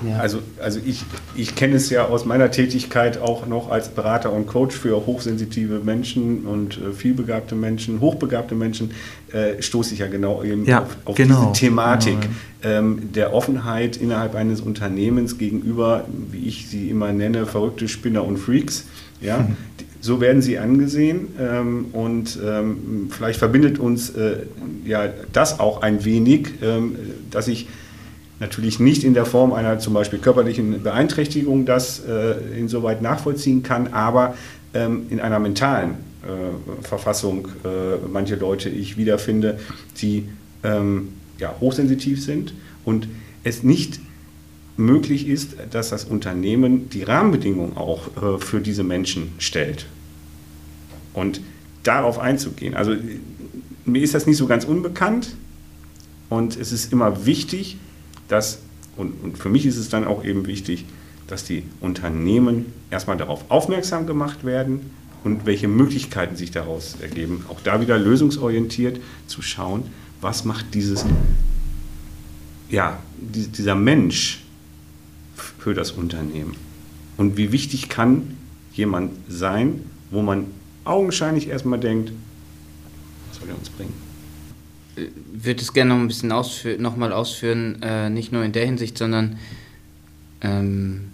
[0.08, 0.20] Ja.
[0.20, 1.04] Also, also ich,
[1.36, 5.80] ich kenne es ja aus meiner Tätigkeit auch noch als Berater und Coach für hochsensitive
[5.80, 8.92] Menschen und äh, vielbegabte Menschen, hochbegabte Menschen,
[9.32, 11.52] äh, stoße ich ja genau eben ja, auf, auf genau.
[11.52, 12.18] diese Thematik
[12.64, 18.38] ähm, der Offenheit innerhalb eines Unternehmens gegenüber, wie ich sie immer nenne, verrückte Spinner und
[18.38, 18.86] Freaks.
[19.22, 19.56] Ja, mhm.
[20.06, 24.44] So werden sie angesehen ähm, und ähm, vielleicht verbindet uns äh,
[24.86, 26.96] ja das auch ein wenig, ähm,
[27.32, 27.68] dass ich
[28.40, 33.94] natürlich nicht in der Form einer zum Beispiel körperlichen Beeinträchtigung das äh, insoweit nachvollziehen kann,
[33.94, 34.36] aber
[34.76, 39.58] ähm, in einer mentalen äh, Verfassung äh, manche Leute ich wiederfinde,
[40.04, 40.30] die
[40.64, 43.08] ähm, ja, hochsensitiv sind und
[43.44, 44.00] es nicht
[44.78, 49.86] möglich ist, dass das Unternehmen die Rahmenbedingungen auch äh, für diese Menschen stellt.
[51.14, 51.42] Und
[51.84, 52.74] darauf einzugehen.
[52.74, 52.96] Also
[53.86, 55.36] mir ist das nicht so ganz unbekannt
[56.30, 57.78] und es ist immer wichtig,
[58.28, 58.60] dass,
[58.98, 60.86] und, und für mich ist es dann auch eben wichtig,
[61.28, 64.92] dass die Unternehmen erstmal darauf aufmerksam gemacht werden
[65.24, 67.46] und welche Möglichkeiten sich daraus ergeben.
[67.50, 69.84] Auch da wieder lösungsorientiert zu schauen,
[70.22, 71.06] was macht dieses,
[72.70, 74.45] ja, dieser Mensch
[75.66, 76.56] für das Unternehmen
[77.18, 78.38] und wie wichtig kann
[78.74, 80.46] jemand sein, wo man
[80.84, 82.12] augenscheinlich erstmal denkt,
[83.30, 83.94] was soll er uns bringen?
[84.96, 88.64] Ich würde es gerne noch ein bisschen ausfü nochmal ausführen, äh, nicht nur in der
[88.64, 89.40] Hinsicht, sondern
[90.42, 91.06] ähm,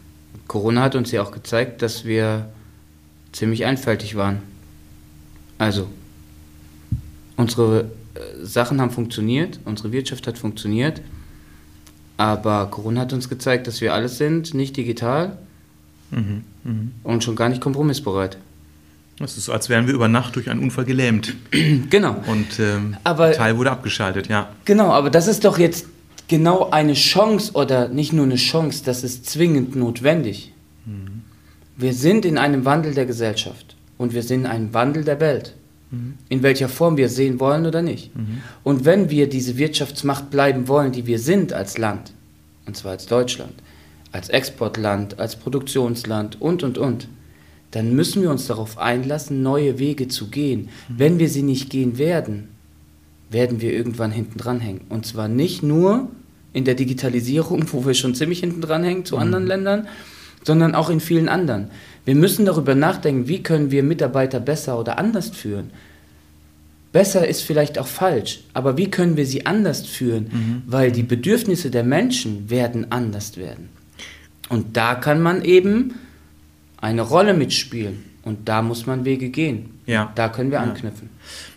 [0.47, 2.49] Corona hat uns ja auch gezeigt, dass wir
[3.31, 4.39] ziemlich einfältig waren.
[5.59, 5.87] Also,
[7.37, 11.01] unsere äh, Sachen haben funktioniert, unsere Wirtschaft hat funktioniert,
[12.21, 15.39] aber Corona hat uns gezeigt, dass wir alles sind, nicht digital
[16.11, 16.73] mhm, mh.
[17.03, 18.37] und schon gar nicht kompromissbereit.
[19.19, 21.35] Es ist so, als wären wir über Nacht durch einen Unfall gelähmt.
[21.89, 22.15] Genau.
[22.27, 24.49] Und ähm, aber, Teil wurde abgeschaltet, ja.
[24.65, 25.87] Genau, aber das ist doch jetzt
[26.27, 30.53] genau eine Chance oder nicht nur eine Chance, das ist zwingend notwendig.
[30.85, 31.23] Mhm.
[31.75, 35.55] Wir sind in einem Wandel der Gesellschaft und wir sind in einem Wandel der Welt.
[35.91, 36.15] Mhm.
[36.29, 38.15] In welcher Form wir sehen wollen oder nicht.
[38.15, 38.41] Mhm.
[38.63, 42.13] Und wenn wir diese Wirtschaftsmacht bleiben wollen, die wir sind als Land,
[42.65, 43.53] und zwar als Deutschland,
[44.11, 47.07] als Exportland, als Produktionsland und, und, und,
[47.71, 50.69] dann müssen wir uns darauf einlassen, neue Wege zu gehen.
[50.89, 50.93] Mhm.
[50.97, 52.49] Wenn wir sie nicht gehen werden,
[53.29, 54.81] werden wir irgendwann hinten dran hängen.
[54.89, 56.09] Und zwar nicht nur
[56.53, 59.21] in der Digitalisierung, wo wir schon ziemlich hinten dran hängen zu mhm.
[59.21, 59.87] anderen Ländern,
[60.43, 61.69] sondern auch in vielen anderen.
[62.05, 65.69] Wir müssen darüber nachdenken, wie können wir Mitarbeiter besser oder anders führen.
[66.91, 70.29] Besser ist vielleicht auch falsch, aber wie können wir sie anders führen?
[70.31, 70.63] Mhm.
[70.65, 73.69] Weil die Bedürfnisse der Menschen werden anders werden.
[74.49, 75.93] Und da kann man eben
[76.77, 78.03] eine Rolle mitspielen.
[78.23, 79.79] Und da muss man Wege gehen.
[79.85, 80.11] Ja.
[80.15, 80.63] Da können wir ja.
[80.63, 81.09] anknüpfen.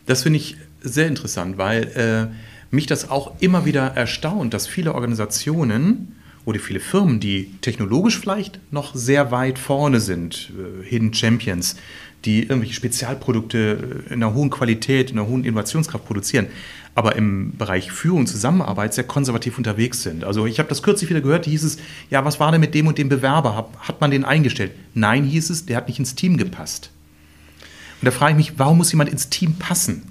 [0.07, 4.95] Das finde ich sehr interessant, weil äh, mich das auch immer wieder erstaunt, dass viele
[4.95, 11.77] Organisationen oder viele Firmen, die technologisch vielleicht noch sehr weit vorne sind, äh, Hidden Champions,
[12.25, 16.47] die irgendwelche Spezialprodukte in einer hohen Qualität, in einer hohen Innovationskraft produzieren,
[16.95, 20.25] aber im Bereich Führung und Zusammenarbeit sehr konservativ unterwegs sind.
[20.25, 21.79] Also ich habe das kürzlich wieder gehört, hieß es,
[22.09, 23.57] ja, was war denn mit dem und dem Bewerber?
[23.57, 24.73] Hat, hat man den eingestellt?
[24.95, 26.91] Nein, hieß es, der hat nicht ins Team gepasst.
[28.01, 30.03] Und da frage ich mich, warum muss jemand ins Team passen?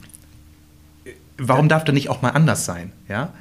[1.38, 2.92] Warum darf der nicht auch mal anders sein?
[3.08, 3.34] Ja?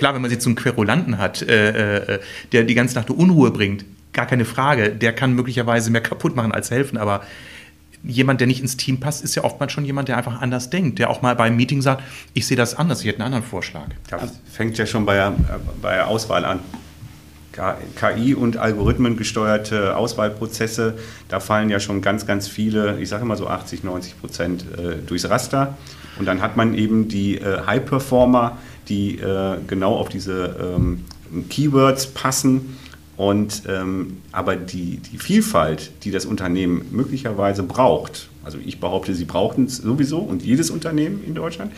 [0.00, 2.20] Klar, wenn man jetzt so einen Querulanten hat, äh, äh,
[2.52, 3.84] der die ganze Nacht Unruhe bringt,
[4.14, 7.20] gar keine Frage, der kann möglicherweise mehr kaputt machen als helfen, aber
[8.02, 11.00] jemand, der nicht ins Team passt, ist ja oftmals schon jemand, der einfach anders denkt,
[11.00, 13.88] der auch mal beim Meeting sagt, ich sehe das anders, ich hätte einen anderen Vorschlag.
[14.08, 15.34] Das fängt ja schon bei der,
[15.82, 16.60] bei der Auswahl an.
[17.52, 20.96] KI und Algorithmen gesteuerte Auswahlprozesse,
[21.28, 24.96] da fallen ja schon ganz, ganz viele, ich sage immer so 80, 90 Prozent äh,
[25.06, 25.76] durchs Raster.
[26.18, 28.56] Und dann hat man eben die äh, High-Performer,
[28.90, 31.04] die äh, genau auf diese ähm,
[31.48, 32.76] Keywords passen
[33.16, 39.24] und, ähm, aber die, die Vielfalt, die das Unternehmen möglicherweise braucht, also ich behaupte, sie
[39.24, 41.72] brauchen es sowieso und jedes Unternehmen in Deutschland,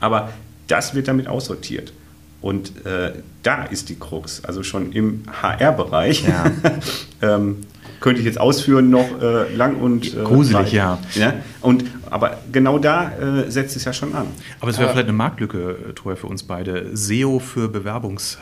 [0.00, 0.32] aber
[0.66, 1.92] das wird damit aussortiert.
[2.40, 3.12] Und äh,
[3.44, 6.24] da ist die Krux, also schon im HR-Bereich.
[6.26, 6.50] Ja.
[7.22, 7.58] ähm,
[8.02, 10.98] könnte ich jetzt ausführen noch äh, lang und äh, gruselig, ja.
[11.14, 11.34] ja.
[11.60, 14.26] Und aber genau da äh, setzt es ja schon an.
[14.60, 16.94] Aber es wäre vielleicht eine Marktlücke, äh, Troy, für uns beide.
[16.94, 18.36] SEO für Bewerbungs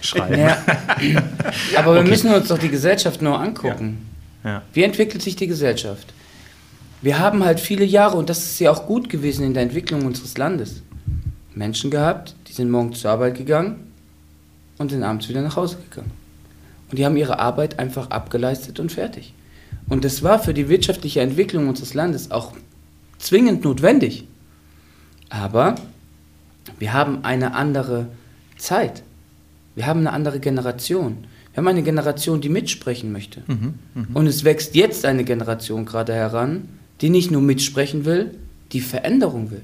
[0.00, 0.38] schreiben.
[0.38, 0.56] Ja.
[1.76, 2.08] Aber wir okay.
[2.08, 3.98] müssen uns doch die Gesellschaft nur angucken.
[4.44, 4.50] Ja.
[4.50, 4.62] Ja.
[4.72, 6.12] Wie entwickelt sich die Gesellschaft?
[7.02, 10.06] Wir haben halt viele Jahre, und das ist ja auch gut gewesen in der Entwicklung
[10.06, 10.82] unseres Landes,
[11.54, 13.92] Menschen gehabt, die sind morgens zur Arbeit gegangen
[14.78, 16.21] und sind abends wieder nach Hause gegangen.
[16.92, 19.32] Und die haben ihre Arbeit einfach abgeleistet und fertig.
[19.88, 22.52] Und das war für die wirtschaftliche Entwicklung unseres Landes auch
[23.18, 24.28] zwingend notwendig.
[25.30, 25.76] Aber
[26.78, 28.08] wir haben eine andere
[28.58, 29.02] Zeit.
[29.74, 31.24] Wir haben eine andere Generation.
[31.54, 33.42] Wir haben eine Generation, die mitsprechen möchte.
[33.46, 34.06] Mhm, mh.
[34.12, 36.68] Und es wächst jetzt eine Generation gerade heran,
[37.00, 38.34] die nicht nur mitsprechen will,
[38.72, 39.62] die Veränderung will.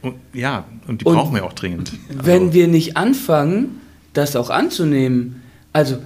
[0.00, 1.92] Und, ja, und die und brauchen wir auch dringend.
[2.08, 2.54] Wenn also.
[2.54, 3.82] wir nicht anfangen,
[4.14, 5.42] das auch anzunehmen,
[5.74, 5.98] also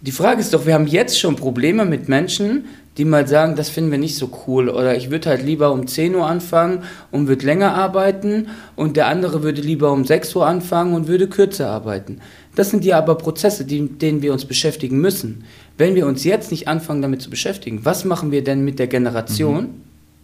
[0.00, 3.68] die Frage ist doch, wir haben jetzt schon Probleme mit Menschen, die mal sagen, das
[3.68, 7.28] finden wir nicht so cool oder ich würde halt lieber um 10 Uhr anfangen und
[7.28, 11.68] würde länger arbeiten und der andere würde lieber um 6 Uhr anfangen und würde kürzer
[11.68, 12.20] arbeiten.
[12.54, 15.44] Das sind ja aber Prozesse, die, denen wir uns beschäftigen müssen.
[15.76, 18.86] Wenn wir uns jetzt nicht anfangen damit zu beschäftigen, was machen wir denn mit der
[18.86, 19.80] Generation, mhm.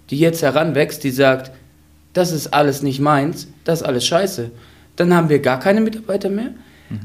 [0.09, 1.53] die jetzt heranwächst, die sagt,
[2.15, 4.51] das ist alles nicht meins, das ist alles scheiße.
[4.97, 6.53] Dann haben wir gar keine Mitarbeiter mehr.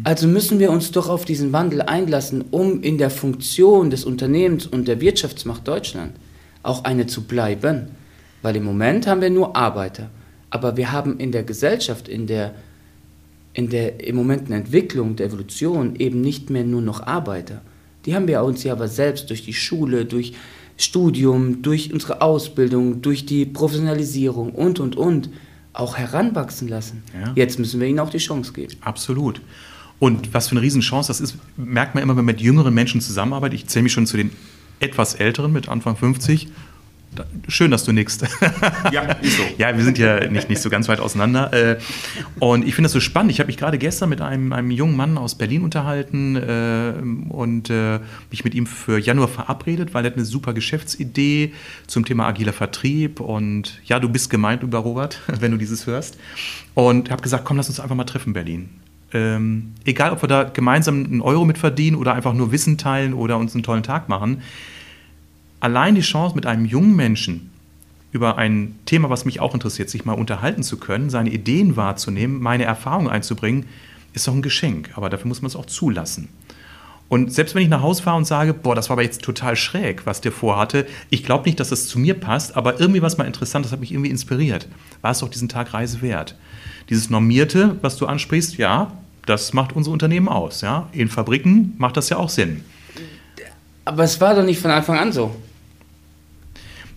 [0.03, 4.65] Also müssen wir uns doch auf diesen Wandel einlassen, um in der Funktion des Unternehmens
[4.65, 6.13] und der Wirtschaftsmacht Deutschland
[6.63, 7.89] auch eine zu bleiben.
[8.41, 10.09] Weil im Moment haben wir nur Arbeiter.
[10.49, 12.53] Aber wir haben in der Gesellschaft, in der,
[13.53, 17.61] in der im Moment Entwicklung, der Evolution eben nicht mehr nur noch Arbeiter.
[18.05, 20.33] Die haben wir uns ja aber selbst durch die Schule, durch
[20.77, 25.29] Studium, durch unsere Ausbildung, durch die Professionalisierung und, und, und
[25.73, 27.03] auch heranwachsen lassen.
[27.13, 27.33] Ja.
[27.35, 28.75] Jetzt müssen wir ihnen auch die Chance geben.
[28.81, 29.41] Absolut.
[29.99, 33.01] Und was für eine Riesenchance das ist, merkt man immer, wenn man mit jüngeren Menschen
[33.01, 33.59] zusammenarbeitet.
[33.59, 34.31] Ich zähle mich schon zu den
[34.79, 36.49] etwas älteren mit Anfang 50.
[37.47, 38.25] Schön, dass du nickst.
[38.91, 39.43] Ja, ist so.
[39.57, 41.51] ja, wir sind ja nicht, nicht so ganz weit auseinander.
[41.53, 41.79] Äh,
[42.39, 43.31] und ich finde das so spannend.
[43.31, 46.93] Ich habe mich gerade gestern mit einem, einem jungen Mann aus Berlin unterhalten äh,
[47.33, 51.53] und äh, mich mit ihm für Januar verabredet, weil er hat eine super Geschäftsidee
[51.87, 53.19] zum Thema agiler Vertrieb.
[53.19, 56.17] Und ja, du bist gemeint, über Robert, wenn du dieses hörst.
[56.75, 58.69] Und habe gesagt, komm, lass uns einfach mal treffen, Berlin
[59.13, 63.13] ähm, egal ob wir da gemeinsam einen Euro mit verdienen oder einfach nur Wissen teilen
[63.13, 64.41] oder uns einen tollen Tag machen,
[65.59, 67.51] allein die Chance mit einem jungen Menschen
[68.11, 72.41] über ein Thema, was mich auch interessiert, sich mal unterhalten zu können, seine Ideen wahrzunehmen,
[72.41, 73.65] meine Erfahrungen einzubringen,
[74.13, 74.91] ist doch ein Geschenk.
[74.95, 76.29] Aber dafür muss man es auch zulassen.
[77.09, 79.55] Und selbst wenn ich nach Hause fahre und sage, boah, das war aber jetzt total
[79.55, 83.17] schräg, was der vorhatte, ich glaube nicht, dass das zu mir passt, aber irgendwie was
[83.17, 84.67] mal interessant, das hat mich irgendwie inspiriert.
[85.01, 86.35] War es doch diesen Tag Reise wert?
[86.89, 88.91] Dieses Normierte, was du ansprichst, ja,
[89.25, 90.61] das macht unser Unternehmen aus.
[90.61, 90.87] Ja?
[90.93, 92.63] In Fabriken macht das ja auch Sinn.
[93.85, 95.35] Aber es war doch nicht von Anfang an so.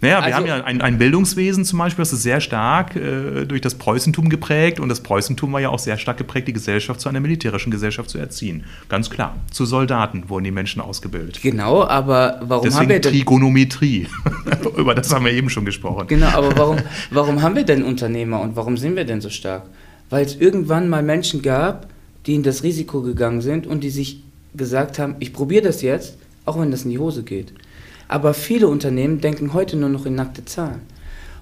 [0.00, 3.44] Naja, wir also, haben ja ein, ein, Bildungswesen zum Beispiel, das ist sehr stark äh,
[3.44, 7.00] durch das Preußentum geprägt und das Preußentum war ja auch sehr stark geprägt, die Gesellschaft
[7.00, 8.64] zu einer militärischen Gesellschaft zu erziehen.
[8.88, 9.36] Ganz klar.
[9.50, 11.40] Zu Soldaten wurden die Menschen ausgebildet.
[11.42, 13.12] Genau, aber warum Deswegen haben wir denn...
[13.12, 14.06] Trigonometrie.
[14.76, 16.06] Über das haben wir eben schon gesprochen.
[16.06, 16.78] Genau, aber warum,
[17.10, 19.64] warum haben wir denn Unternehmer und warum sind wir denn so stark?
[20.08, 21.88] Weil es irgendwann mal Menschen gab,
[22.26, 24.22] die in das Risiko gegangen sind und die sich
[24.54, 27.52] gesagt haben, ich probiere das jetzt, auch wenn das in die Hose geht.
[28.11, 30.81] Aber viele Unternehmen denken heute nur noch in nackte Zahlen.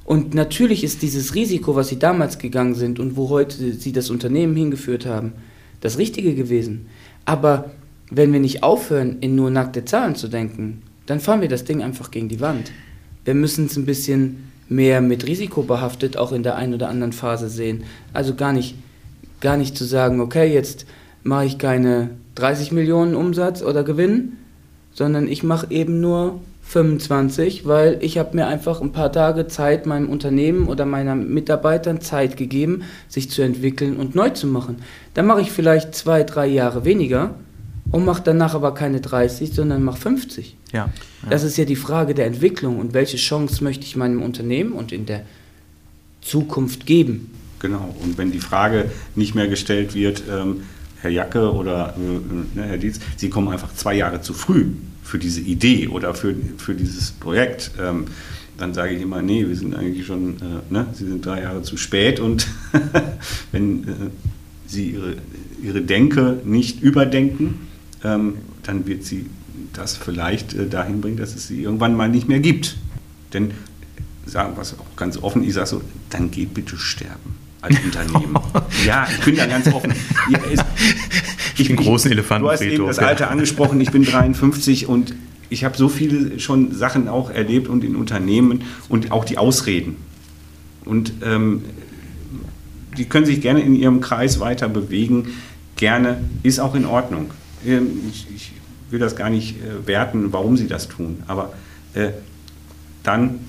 [0.05, 4.11] Und natürlich ist dieses Risiko, was sie damals gegangen sind und wo heute sie das
[4.11, 5.33] Unternehmen hingeführt haben,
[5.81, 6.87] das Richtige gewesen.
[7.25, 7.71] Aber
[8.11, 11.83] wenn wir nicht aufhören, in nur nackte Zahlen zu denken, dann fahren wir das Ding
[11.83, 12.71] einfach gegen die Wand.
[13.25, 17.15] Wir müssen es ein bisschen mehr mit Risiko behaftet auch in der einen oder anderen
[17.15, 17.85] Phase sehen.
[18.13, 18.75] Also gar nicht,
[19.41, 20.85] gar nicht zu sagen, okay, jetzt
[21.23, 24.37] mache ich keine 30 Millionen Umsatz oder Gewinn,
[24.93, 29.87] sondern ich mache eben nur 25, weil ich habe mir einfach ein paar Tage Zeit
[29.87, 34.77] meinem Unternehmen oder meinen Mitarbeitern Zeit gegeben, sich zu entwickeln und neu zu machen.
[35.15, 37.35] Dann mache ich vielleicht zwei, drei Jahre weniger
[37.91, 40.57] und mache danach aber keine 30, sondern mache 50.
[40.73, 40.79] Ja,
[41.23, 41.31] ja.
[41.31, 44.93] Das ist ja die Frage der Entwicklung und welche Chance möchte ich meinem Unternehmen und
[44.93, 45.23] in der
[46.21, 47.31] Zukunft geben.
[47.61, 50.65] Genau, und wenn die Frage nicht mehr gestellt wird, ähm,
[51.01, 54.67] Herr Jacke oder äh, ne, Herr Dietz, Sie kommen einfach zwei Jahre zu früh
[55.09, 58.05] für diese Idee oder für, für dieses Projekt, ähm,
[58.59, 61.63] dann sage ich immer, nee, wir sind eigentlich schon, äh, ne, Sie sind drei Jahre
[61.63, 62.47] zu spät und
[63.53, 63.93] wenn äh,
[64.67, 65.17] Sie Ihre,
[65.63, 67.69] Ihre Denke nicht überdenken,
[68.05, 69.27] ähm, dann wird Sie
[69.73, 72.77] das vielleicht äh, dahin bringen, dass es Sie irgendwann mal nicht mehr gibt.
[73.33, 73.53] Denn,
[74.27, 78.39] sagen wir es auch ganz offen, ich sage so, dann geht bitte sterben als Unternehmen.
[78.85, 79.95] ja, ich bin da ganz offen.
[81.59, 82.45] Ich, bin großen Elefanten.
[82.45, 85.15] Du hast eben das Alter angesprochen, ich bin 53 und
[85.51, 89.97] ich habe so viele schon Sachen auch erlebt und in Unternehmen und auch die Ausreden.
[90.85, 91.63] Und ähm,
[92.97, 95.29] die können sich gerne in ihrem Kreis weiter bewegen.
[95.77, 97.31] Gerne, ist auch in Ordnung.
[97.67, 98.53] Ähm, ich, ich
[98.91, 101.23] will das gar nicht äh, werten, warum sie das tun.
[101.27, 101.53] Aber
[101.95, 102.11] äh,
[103.03, 103.41] dann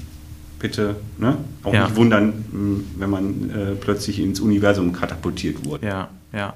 [0.59, 1.37] bitte ne?
[1.63, 1.85] auch ja.
[1.85, 5.87] nicht wundern, wenn man äh, plötzlich ins Universum katapultiert wurde.
[5.87, 6.53] Ja, ja.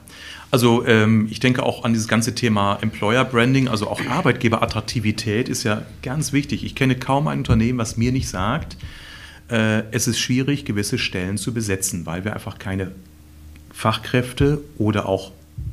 [0.54, 5.64] Also ähm, ich denke auch an dieses ganze Thema Employer Branding, also auch Arbeitgeberattraktivität ist
[5.64, 6.64] ja ganz wichtig.
[6.64, 8.78] Ich kenne kaum ein Unternehmen, was mir nicht sagt,
[9.50, 12.92] äh, es ist schwierig, gewisse Stellen zu besetzen, weil wir einfach keine
[13.74, 15.32] Fachkräfte oder auch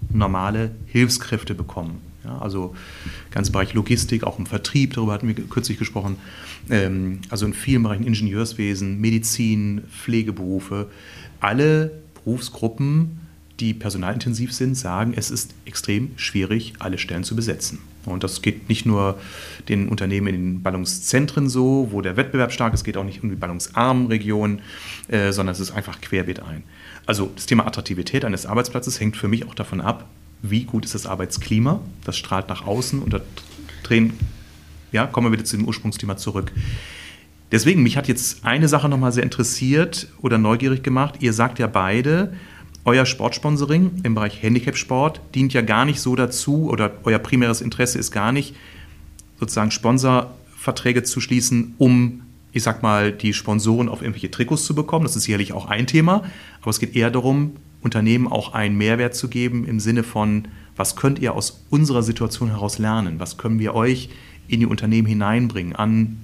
[0.08, 2.00] normale Hilfskräfte bekommen.
[2.24, 2.74] Ja, also
[3.32, 6.16] ganz Bereich Logistik, auch im Vertrieb, darüber hatten wir kürzlich gesprochen.
[6.70, 10.86] Ähm, also in vielen Bereichen Ingenieurswesen, Medizin, Pflegeberufe.
[11.38, 13.19] Alle Berufsgruppen,
[13.61, 17.79] die personalintensiv sind, sagen, es ist extrem schwierig, alle Stellen zu besetzen.
[18.07, 19.18] Und das geht nicht nur
[19.68, 23.29] den Unternehmen in den Ballungszentren so, wo der Wettbewerb stark ist, geht auch nicht in
[23.29, 24.62] die ballungsarmen Regionen,
[25.09, 26.62] äh, sondern es ist einfach querbeet ein.
[27.05, 30.09] Also das Thema Attraktivität eines Arbeitsplatzes hängt für mich auch davon ab,
[30.42, 33.20] wie gut ist das Arbeitsklima, das strahlt nach außen und da
[33.83, 34.14] drehen,
[34.92, 36.53] ja, kommen wir wieder zu dem Ursprungsthema zurück.
[37.53, 41.16] Deswegen, mich hat jetzt eine Sache nochmal sehr interessiert oder neugierig gemacht.
[41.20, 42.33] Ihr sagt ja beide,
[42.84, 47.98] euer Sportsponsoring im Bereich Handicap-Sport dient ja gar nicht so dazu oder euer primäres Interesse
[47.98, 48.54] ist gar nicht,
[49.38, 55.04] sozusagen Sponsorverträge zu schließen, um, ich sag mal, die Sponsoren auf irgendwelche Trikots zu bekommen.
[55.04, 56.24] Das ist sicherlich auch ein Thema,
[56.60, 60.96] aber es geht eher darum, Unternehmen auch einen Mehrwert zu geben im Sinne von, was
[60.96, 63.18] könnt ihr aus unserer Situation heraus lernen?
[63.18, 64.10] Was können wir euch
[64.48, 66.20] in die Unternehmen hineinbringen an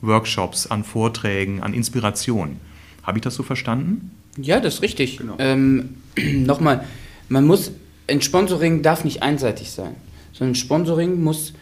[0.00, 2.56] Workshops, an Vorträgen, an Inspirationen?
[3.02, 4.10] Habe ich das so verstanden?
[4.38, 5.18] Ja, das ist richtig.
[5.18, 5.34] Genau.
[5.38, 6.84] Ähm, Nochmal,
[7.28, 7.72] man muss,
[8.08, 9.94] ein Sponsoring darf nicht einseitig sein,
[10.32, 11.52] sondern Sponsoring muss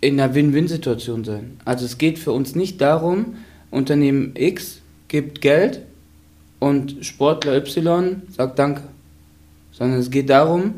[0.00, 1.58] in einer Win-Win-Situation sein.
[1.64, 3.36] Also es geht für uns nicht darum,
[3.70, 5.80] Unternehmen X gibt Geld
[6.58, 8.82] und Sportler Y sagt Danke.
[9.72, 10.74] Sondern es geht darum,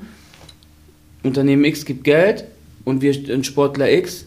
[1.23, 2.45] Unternehmen X gibt Geld
[2.85, 4.25] und wir, ein Sportler X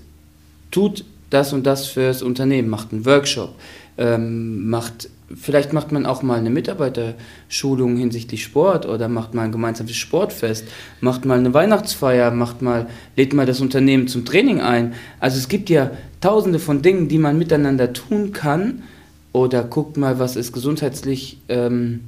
[0.70, 3.56] tut das und das für das Unternehmen, macht einen Workshop,
[3.98, 9.52] ähm, macht, vielleicht macht man auch mal eine Mitarbeiterschulung hinsichtlich Sport oder macht mal ein
[9.52, 10.68] gemeinsames Sportfest,
[11.00, 14.94] macht mal eine Weihnachtsfeier, macht mal, lädt mal das Unternehmen zum Training ein.
[15.20, 15.92] Also es gibt ja
[16.22, 18.84] tausende von Dingen, die man miteinander tun kann,
[19.34, 22.02] oder guckt mal, was ist gesundheitlich, ähm,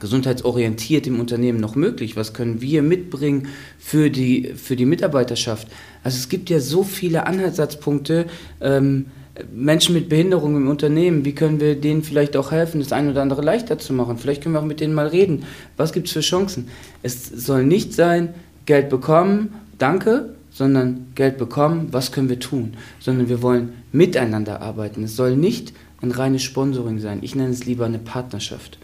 [0.00, 2.16] gesundheitsorientiert im Unternehmen noch möglich?
[2.16, 5.68] Was können wir mitbringen für die, für die Mitarbeiterschaft?
[6.02, 8.26] Also es gibt ja so viele Anhaltspunkte.
[8.60, 9.06] Ähm,
[9.50, 13.22] Menschen mit Behinderung im Unternehmen, wie können wir denen vielleicht auch helfen, das eine oder
[13.22, 14.18] andere leichter zu machen?
[14.18, 15.44] Vielleicht können wir auch mit denen mal reden.
[15.76, 16.68] Was gibt es für Chancen?
[17.02, 18.34] Es soll nicht sein,
[18.66, 25.02] Geld bekommen, danke, sondern Geld bekommen, was können wir tun, sondern wir wollen miteinander arbeiten.
[25.02, 27.20] Es soll nicht ein reines Sponsoring sein.
[27.22, 28.78] Ich nenne es lieber eine Partnerschaft.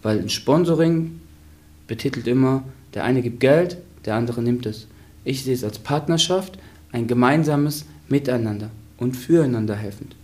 [0.00, 1.20] Weil ein Sponsoring
[1.86, 2.64] betitelt immer,
[2.94, 4.86] der eine gibt Geld, der andere nimmt es.
[5.24, 6.58] Ich sehe es als Partnerschaft,
[6.92, 8.70] ein gemeinsames Miteinander
[9.02, 10.14] und füreinander helfend.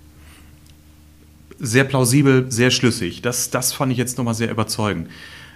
[1.59, 3.21] Sehr plausibel, sehr schlüssig.
[3.23, 5.09] Das, das fand ich jetzt nochmal sehr überzeugend.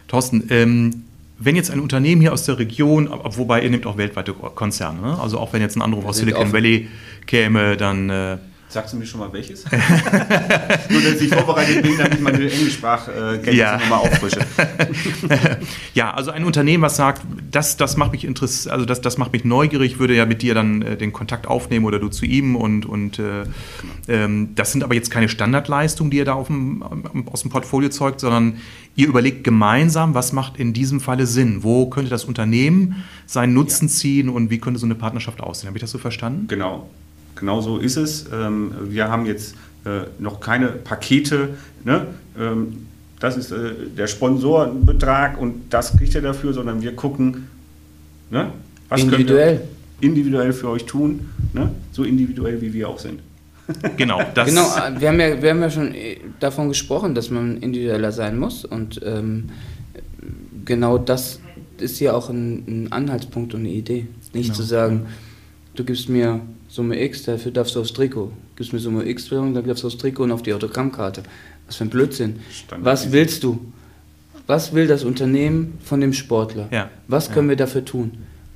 [0.08, 1.04] Thorsten, ähm,
[1.38, 5.18] wenn jetzt ein Unternehmen hier aus der Region, wobei ihr nehmt auch weltweite Konzerne, ne?
[5.20, 6.88] also auch wenn jetzt ein Anruf aus Silicon Valley
[7.26, 8.38] käme, dann äh,
[8.72, 9.64] Sagst du mir schon mal welches?
[10.88, 13.76] Nur, dass ich vorbereitet bin, damit ich meine Englischsprachkenntnisse ja.
[13.76, 14.40] nochmal auffrische.
[15.94, 17.20] ja, also ein Unternehmen, was sagt,
[17.50, 20.54] das, das macht mich interessiert, also das, das macht mich neugierig, würde ja mit dir
[20.54, 23.44] dann äh, den Kontakt aufnehmen oder du zu ihm und, und äh,
[24.08, 26.82] ähm, das sind aber jetzt keine Standardleistungen, die ihr da dem,
[27.30, 28.56] aus dem Portfolio zeugt, sondern
[28.96, 31.62] ihr überlegt gemeinsam, was macht in diesem Falle Sinn?
[31.62, 33.92] Wo könnte das Unternehmen seinen Nutzen ja.
[33.92, 35.68] ziehen und wie könnte so eine Partnerschaft aussehen?
[35.68, 36.46] Habe ich das so verstanden?
[36.48, 36.88] Genau.
[37.42, 38.26] Genau so ist es.
[38.32, 41.48] Ähm, wir haben jetzt äh, noch keine Pakete.
[41.82, 42.06] Ne?
[42.38, 42.86] Ähm,
[43.18, 47.48] das ist äh, der Sponsorenbetrag und das kriegt ihr dafür, sondern wir gucken,
[48.30, 48.52] ne?
[48.88, 49.56] was individuell.
[49.56, 49.68] können
[49.98, 51.72] wir individuell für euch tun, ne?
[51.90, 53.18] so individuell wie wir auch sind.
[53.96, 54.68] Genau, das genau
[54.98, 58.64] wir, haben ja, wir haben ja schon äh, davon gesprochen, dass man individueller sein muss
[58.64, 59.48] und ähm,
[60.64, 61.40] genau das
[61.78, 64.06] ist ja auch ein, ein, Anhaltspunkt und eine Idee.
[64.32, 64.54] Nicht genau.
[64.54, 65.06] zu sagen,
[65.74, 66.40] du gibst mir
[66.72, 68.32] Summe X, dafür darfst du aufs Trikot.
[68.56, 71.22] Gibst mir Summe X, dann darfst du aufs Trikot und auf die Autogrammkarte.
[71.66, 72.36] Was für ein Blödsinn.
[72.78, 73.60] Was willst du?
[74.46, 76.68] Was will das Unternehmen von dem Sportler?
[76.70, 76.88] Ja.
[77.08, 77.50] Was können ja.
[77.50, 78.12] wir dafür tun?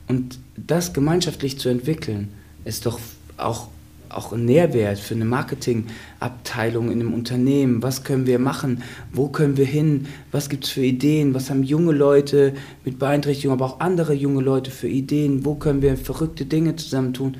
[0.09, 2.29] Und das gemeinschaftlich zu entwickeln,
[2.64, 2.99] ist doch
[3.37, 3.69] auch,
[4.09, 7.83] auch ein Nährwert für eine Marketingabteilung in einem Unternehmen.
[7.83, 8.83] Was können wir machen?
[9.12, 10.07] Wo können wir hin?
[10.33, 11.35] Was gibt es für Ideen?
[11.35, 15.45] Was haben junge Leute mit Beeinträchtigung, aber auch andere junge Leute für Ideen?
[15.45, 17.37] Wo können wir verrückte Dinge zusammentun?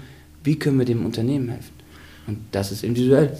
[0.47, 1.73] Wie können wir dem Unternehmen helfen?
[2.27, 3.37] Und das ist individuell.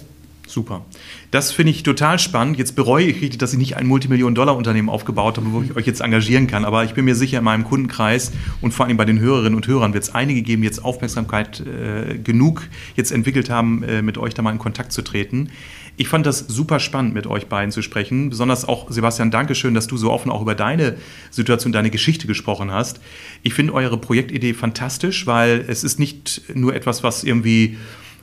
[0.47, 0.85] Super.
[1.33, 2.57] Das finde ich total spannend.
[2.57, 6.01] Jetzt bereue ich richtig, dass ich nicht ein Multimillion-Dollar-Unternehmen aufgebaut habe, wo ich euch jetzt
[6.01, 6.65] engagieren kann.
[6.65, 8.31] Aber ich bin mir sicher, in meinem Kundenkreis
[8.61, 11.61] und vor allem bei den Hörerinnen und Hörern wird es einige geben, die jetzt Aufmerksamkeit
[11.61, 15.51] äh, genug jetzt entwickelt haben, äh, mit euch da mal in Kontakt zu treten.
[15.97, 18.29] Ich fand das super spannend, mit euch beiden zu sprechen.
[18.29, 20.97] Besonders auch, Sebastian, Dankeschön, dass du so offen auch über deine
[21.31, 23.01] Situation, deine Geschichte gesprochen hast.
[23.43, 27.79] Ich finde eure Projektidee fantastisch, weil es ist nicht nur etwas, was irgendwie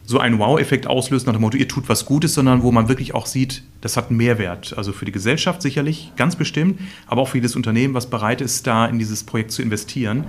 [0.06, 3.16] so einen Wow-Effekt auslöst nach dem Motto, ihr tut was Gutes, sondern wo man wirklich
[3.16, 4.78] auch sieht, das hat einen Mehrwert.
[4.78, 8.68] Also für die Gesellschaft sicherlich, ganz bestimmt, aber auch für jedes Unternehmen, was bereit ist,
[8.68, 10.26] da in dieses Projekt zu investieren.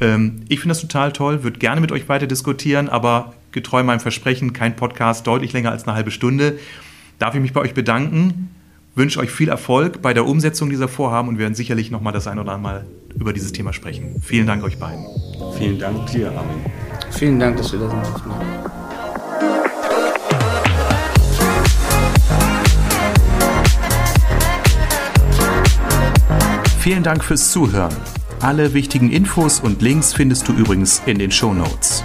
[0.00, 4.00] Ähm, ich finde das total toll, würde gerne mit euch weiter diskutieren, aber getreu meinem
[4.00, 6.58] Versprechen, kein Podcast deutlich länger als eine halbe Stunde.
[7.18, 8.50] Darf ich mich bei euch bedanken,
[8.94, 12.28] wünsche euch viel Erfolg bei der Umsetzung dieser Vorhaben und wir werden sicherlich nochmal das
[12.28, 12.86] ein oder andere Mal
[13.18, 14.22] über dieses Thema sprechen.
[14.22, 15.04] Vielen Dank euch beiden.
[15.56, 16.64] Vielen Dank dir, Armin.
[17.10, 18.02] Vielen Dank, dass wir da sind.
[26.78, 27.94] Vielen Dank fürs Zuhören.
[28.40, 32.04] Alle wichtigen Infos und Links findest du übrigens in den Show Notes.